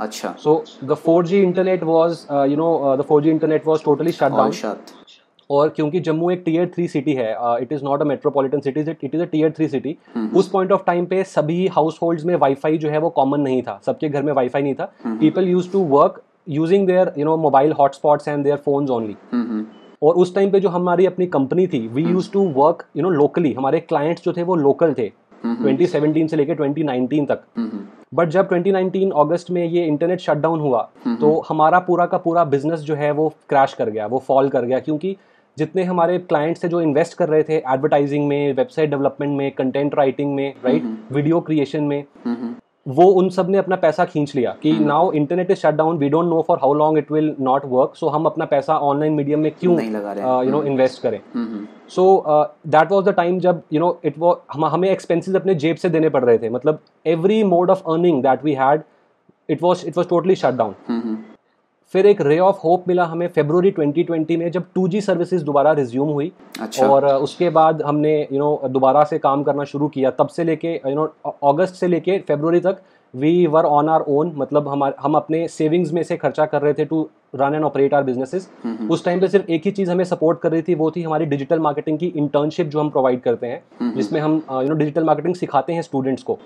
[0.00, 4.30] अच्छा। So the four G internet was you know the 4G internet was totally shut
[4.32, 4.50] down
[5.52, 7.30] और क्योंकि जम्मू एक टीयर थ्री सिटी है
[7.62, 9.96] it is not a metropolitan city it is a tier three city
[10.36, 13.62] उस point of time पे सभी house holds में wifi जो है वो कॉमन नहीं
[13.62, 17.36] था सबके घर में वाईफाई नहीं था। People use to work using their you know
[17.36, 19.16] mobile hotspots and their phones only
[20.02, 23.10] और उस टाइम पे जो हमारी अपनी कंपनी थी we use to work you know
[23.10, 25.10] locally हमारे क्लाइंट्स जो थे वो लोकल थे
[25.44, 27.40] 2017 से लेकर 2019 तक।
[28.14, 30.82] बट जब 2019 अगस्त में ये इंटरनेट शटडाउन हुआ
[31.20, 34.64] तो हमारा पूरा का पूरा बिज़नेस जो है वो क्रैश कर गया वो फॉल कर
[34.64, 35.16] गया क्योंकि
[35.56, 39.94] जितने हमारे क्लाइंट्स थे जो इन्वेस्ट कर रहे थे एडवर्टाइजिंग में वेबसाइट डेवलपमेंट में कंटेंट
[39.94, 40.82] राइटिंग में राइट
[41.12, 42.04] वीडियो क्रिएशन में।
[42.86, 46.28] वो उन सबने अपना पैसा खींच लिया कि now internet is shut down we don't
[46.28, 49.50] know for how long it will not work so हम अपना पैसा ऑनलाइन मीडियम में
[49.60, 51.20] क्यों यू नो इन्वेस्ट करें।
[51.88, 55.76] So that was the time जब यू नो इट वो हम हमें एक्सपेंसेस अपने जेब
[55.76, 58.82] से देने पड़ रहे थे। मतलब every mode of earning that we had
[59.48, 60.74] it was it was totally shut down
[61.94, 66.08] फिर एक रे ऑफ़ होप मिला हमें फेब्रुवरी 2020 में जब 2G सर्विसेज़ दोबारा रिज्यूम
[66.08, 66.30] हुई।
[66.60, 70.44] अच्छा। और उसके बाद हमने यू नो दोबारा से काम करना शुरू किया। तब से
[70.44, 71.04] लेके यू नो
[71.44, 72.82] अगस्त से लेके फेब्रुवरी तक
[73.14, 76.72] we were on our own मतलब हमारे हम अपने सेविंग्स में से खर्चा कर रहे
[76.72, 78.48] थे to run and operate our businesses
[78.90, 81.26] उस टाइम पे सिर्फ़ एक ही चीज़ हमें सपोर्ट कर रही थी वो थी हमारी
[81.26, 85.34] डिजिटल मार्केटिंग की इंटर्नशिप जो हम प्रोवाइड करते हैं जिसमें हम यू नो डिजिटल मार्केटिंग
[85.34, 86.38] सिखाते हैं स्टूडेंट्स को।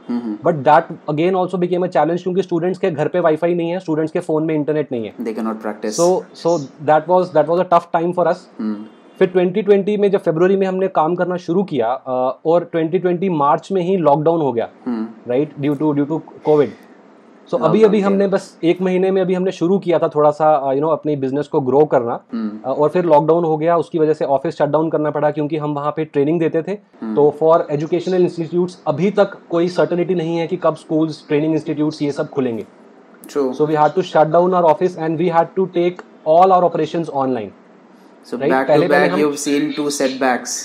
[0.45, 3.79] But that again also became a challenge क्योंकि स्टूडेंट्स के घर पे वाईफाई नहीं है
[3.81, 5.15] स्टूडेंट्स के फ़ोन में इंटरनेट नहीं है।
[5.93, 8.49] So so that was that was a tough time for us
[9.21, 13.69] फिर 2020 में जब फरवरी में हमने काम करना शुरू किया अ, और 2020 मार्च
[13.73, 14.69] में ही लॉकडाउन हो गया।
[15.29, 16.73] Right due to due to Covid
[17.51, 20.73] so अभी अभी हमने बस एक महीने में अभी हमने शुरू किया था थोड़ा सा
[20.73, 22.15] यू नो अपने बिज़नेस को ग्रो करना।
[22.67, 25.75] और फिर लॉकडाउन हो गया उसकी वजह से ऑफ़िस शट डाउन करना पड़ा क्योंकि हम
[25.75, 26.75] वहाँ पे ट्रेनिंग देते थे।
[27.15, 32.03] तो फॉर एजुकेशनल इंस्टीट्यूट्स अभी तक कोई सर्टनिटी नहीं है कि कब स्कूल्स ट्रेनिंग इंस्टीट्यूट्स
[32.03, 32.67] ये सब खुलेंगे।
[33.31, 36.53] So we we had to shut down our office and we had to take all
[36.53, 37.09] our operations
[38.27, 40.65] right, back to back hmm- you have seen two setbacks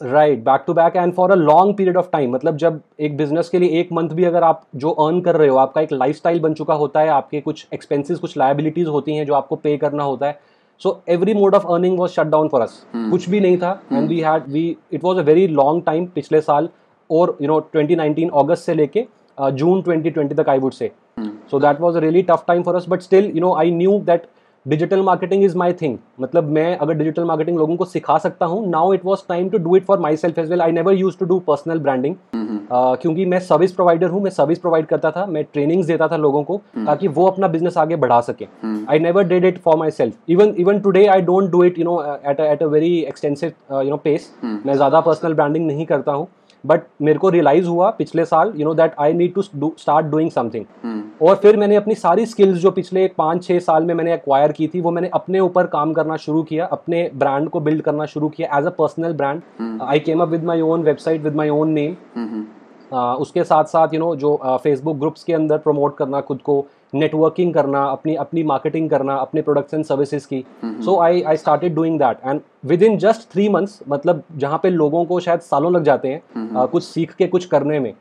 [0.00, 2.28] Right, back to back and for a long period of time.
[2.28, 5.48] मतलब जब एक business के लिए एक month भी अगर आप जो अर्न कर रहे
[5.48, 9.26] हो आपका एक लाइफस्टाइल बन चुका होता है आपके कुछ एक्सपेंसेस कुछ लाइबिलिटीज होती हैं
[9.26, 10.38] जो आपको पे करना होता है
[10.80, 14.08] so every mode of earning was shut down for us कुछ भी नहीं था and
[14.08, 16.68] we had we it was a very long time पिछले साल
[17.10, 19.06] और यू नो 2019 अगस्त से लेके
[19.38, 20.90] जून 2020 तक I would say
[21.50, 23.98] so that was a really tough time for us but still you know I knew
[24.06, 24.26] that
[24.66, 28.66] digital marketing is my thing मतलब मैं अगर digital marketing लोगों को सिखा सकता हूँ
[28.70, 31.26] now it was time to do it for myself as well I never use to
[31.26, 35.86] do personal branding क्योंकि मैं सर्विस प्रोवाइडर हूँ मैं सर्विस प्रोवाइड करता था मैं ट्रेनिंग्स
[35.86, 38.46] देता था लोगों को ताकि वो अपना बिज़नेस आगे बढ़ा सके।
[38.90, 42.00] I never did it for myself even even today I don't do it you know
[42.30, 46.26] at at a very extensive you know pace मैं ज़्यादा पर्सनल ब्रांडिंग नहीं करता हूँ।
[46.64, 50.30] बट मेरे को रियलाइज़ हुआ पिछले साल you know that I need to start doing
[50.30, 54.52] something और फिर मैंने अपनी सारी स्किल्स जो पिछले पाँच छः साल में मैंने एक्वायर
[54.52, 58.06] की थी वो मैंने अपने ऊपर काम करना शुरू किया अपने ब्रांड को बिल्ड करना
[58.06, 59.42] शुरू किया as a personal brand
[59.82, 62.44] I came up with my own website with my own name
[62.92, 67.54] उसके साथ साथ यू नो जो फेसबुक ग्रुप्स के अंदर प्रमोट करना खुद को नेटवर्किंग
[67.54, 71.98] करना अपनी अपनी मार्केटिंग करना अपने प्रोडक्ट्स एंड सर्विसेज़ की so I I started doing
[71.98, 72.40] that and
[72.82, 76.64] within just three months मतलब जहाँ पे लोगों को शायद सालों लग जाते हैं mm-hmm.
[76.64, 77.94] uh, कुछ सीख के कुछ करने में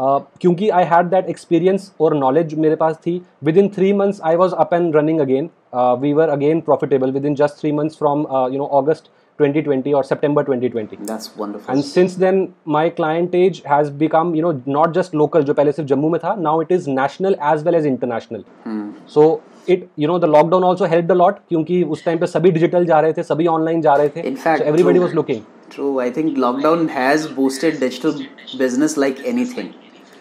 [0.00, 3.26] Uh, क्योंकि आई हैड दैट एक्सपीरियंस और नॉलेज मेरे पास थी।
[3.58, 7.60] Within three months I was up and running again we were again profitable within just
[7.60, 8.20] three months from
[8.52, 9.04] you know August
[9.38, 10.98] 2020 or September 2020.
[11.02, 11.74] That's wonderful.
[11.74, 15.88] And since then, my clientage has become, you know, not just local, जो पहले सिर्फ़
[15.88, 18.44] जम्मू में था, now it is national as well as international.
[18.64, 18.90] Hmm.
[19.06, 22.50] So it, you know, the lockdown also helped a lot क्योंकि उस time पे सभी
[22.50, 24.22] digital जा रहे थे, सभी ऑनलाइन जा रहे थे.
[24.32, 25.06] In fact, so everybody true.
[25.06, 25.46] was looking.
[25.70, 25.94] True.
[26.00, 28.20] I think lockdown has boosted digital
[28.58, 29.74] business like anything.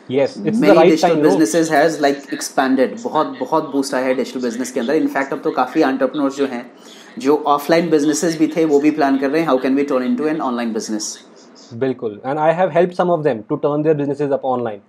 [0.09, 1.21] Yes, it's Many the right digital time.
[1.23, 1.77] businesses no?
[1.77, 2.95] has like expanded.
[3.03, 6.47] बहुत बहुत boost आया है digital business के अंदर in fact अब तो काफ़ी entrepreneurs जो
[6.53, 6.65] हैं
[7.19, 10.03] जो ऑफलाइन बिजनेसेस भी थे वो भी प्लान कर रहे हैं how can we turn
[10.03, 11.17] into an online business
[11.73, 14.81] बिल्कुल। I have helped some of them to turn their businesses up online.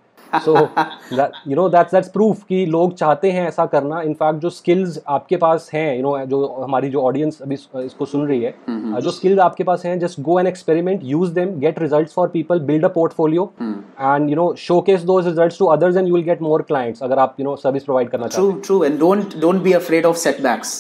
[0.44, 0.52] So
[1.10, 4.98] that you know that's that's proof कि लोग चाहते हैं ऐसा करना। इनफैक्ट जो स्किल्स
[5.08, 7.54] आपके पास हैं you know जो हमारी जो ऑडियंस अभी
[7.84, 8.54] इसको सुन रही है
[9.00, 12.60] जो स्किल्स आपके पास हैं just go and experiment use them get results for people
[12.60, 16.42] build a portfolio and you know showcase those results to others and you will get
[16.42, 19.64] more clients अगर आप यू नो सर्विस प्रोवाइड करना चाहते True, true, and don't don't
[19.68, 20.74] be afraid of setbacks.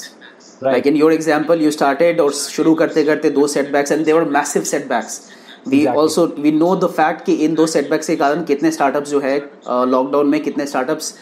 [0.64, 4.62] Like in your example you started और शुरू करते करते दो setbacks and they were massive
[4.64, 5.20] setbacks
[5.68, 9.20] we also we know the fact कि इन दो सेटबैक्स के कारण कितने स्टार्टअप जो
[9.20, 11.14] है लॉकडाउन uh, में कितने स्टार्टअप्स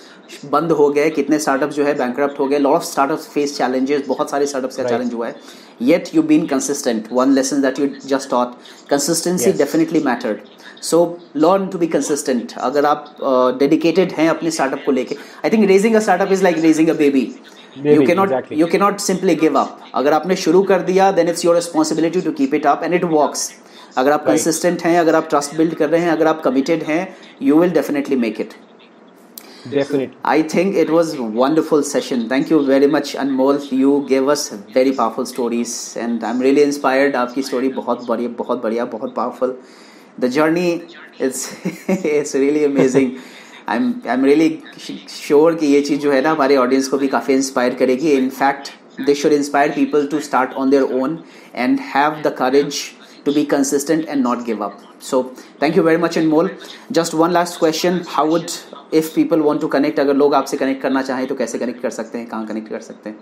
[0.53, 4.03] बंद हो गए कितने स्टार्टअप जो है बैंक हो गए lot of startup face challenges
[4.09, 5.34] बहुत सारे स्टार्टअप्स का चैलेंज हुआ है.
[5.82, 8.55] Yet you been consistent one lesson that you just taught
[8.90, 10.38] consistency definitely mattered
[10.82, 11.05] so
[11.36, 13.16] learn to be consistent अगर आप
[13.59, 16.88] डेडिकेटेड uh, हैं अपने स्टार्टअप को लेके I think raising a startup is like raising
[16.88, 17.30] a baby
[17.76, 18.58] you cannot exactly.
[18.58, 22.32] you cannot simply give up अगर आपने शुरू कर दिया then it's your responsibility to
[22.32, 23.50] keep it up and it works
[23.96, 24.86] अगर आप कंसिस्टेंट Right.
[24.86, 28.16] हैं अगर आप trust build कर रहे हैं अगर आप committed हैं you will definitely
[28.24, 28.54] make it
[29.68, 32.28] definitely I think it was wonderful session.
[32.28, 33.60] Thank you very much, Anmol.
[33.82, 37.14] You gave us very powerful stories, and I'm really inspired.
[37.14, 39.54] आपकी story बहुत बढ़िया, बहुत बढ़िया, बहुत powerful.
[40.18, 40.82] The journey
[41.18, 41.56] is
[41.88, 42.34] it's
[43.72, 44.48] I am I am really
[45.10, 48.28] sure कि ये चीज़ जो है ना हमारे ऑडियंस को भी काफ़ी इंस्पायर करेगी। In
[48.30, 48.68] fact
[49.06, 51.18] they should inspire people to start on their own
[51.54, 52.80] and have the courage
[53.24, 54.78] to be consistent and not give up
[55.10, 55.22] so
[55.62, 56.50] thank you very much and mole
[56.92, 58.46] just one last question how would
[58.94, 61.90] if people want to connect अगर लोग आपसे connect करना चाहें तो कैसे connect कर
[61.90, 62.26] सकते हैं?
[62.26, 63.18] कहाँ कनेक्ट कर सकते हैं?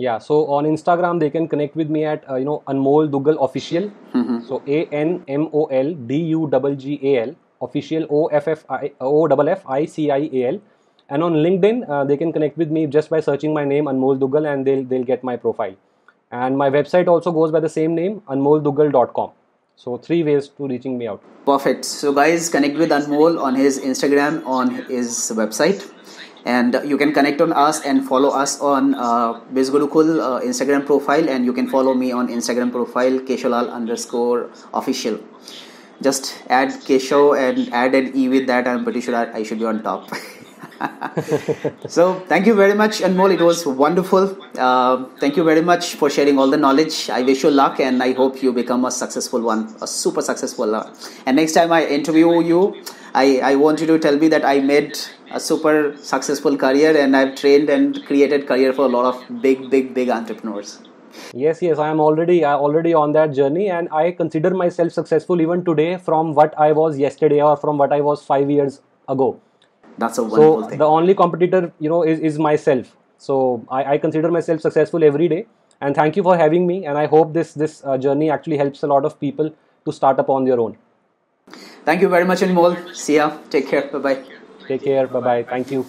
[0.00, 3.90] या so on Instagram they can connect with me at you know Anmol Dugal official
[4.16, 7.34] so A N M O L D U double G A L
[7.64, 10.60] official O F F I O F F I C I A L.
[11.08, 14.18] And on LinkedIn uh, they can connect with me just by searching my name Anmol
[14.18, 15.76] Dugal and they'll they'll get my profile.
[16.30, 19.30] And my website also goes by the same name anmoldugal.com.
[19.76, 21.22] So three ways to reaching me out.
[21.44, 21.84] Perfect.
[21.84, 25.84] So, guys, connect with Anmol on his Instagram, on his website,
[26.46, 31.28] and you can connect on us and follow us on uh, Bizgurukul uh, Instagram profile,
[31.28, 35.18] and you can follow me on Instagram profile Keshalal underscore official.
[36.02, 38.66] Just add Kesho and add an E with that.
[38.68, 40.10] I'm pretty sure I I should be on top.
[41.86, 44.24] so thank you very much anmol it was wonderful
[44.58, 48.02] uh, thank you very much for sharing all the knowledge i wish you luck and
[48.02, 50.92] i hope you become a successful one a super successful one
[51.26, 52.62] and next time i interview you
[53.14, 54.98] i, I want you to tell me that i made
[55.30, 59.70] a super successful career and i've trained and created career for a lot of big
[59.70, 60.80] big big entrepreneurs
[61.32, 65.40] Yes, yes, I am already I already on that journey, and I consider myself successful
[65.40, 69.40] even today from what I was yesterday or from what I was five years ago.
[70.02, 70.78] that's a wonderful so thing.
[70.78, 72.96] the only competitor you know is, is myself.
[73.18, 75.46] So I, I consider myself successful every day
[75.80, 78.82] and thank you for having me and i hope this this uh, journey actually helps
[78.82, 79.50] a lot of people
[79.84, 80.76] to start up on their own.
[81.84, 82.78] Thank you very much anmol.
[82.94, 83.28] See ya.
[83.50, 83.84] Take care.
[83.92, 84.18] Bye bye
[84.68, 85.06] take care.
[85.06, 85.86] Bye bye thank you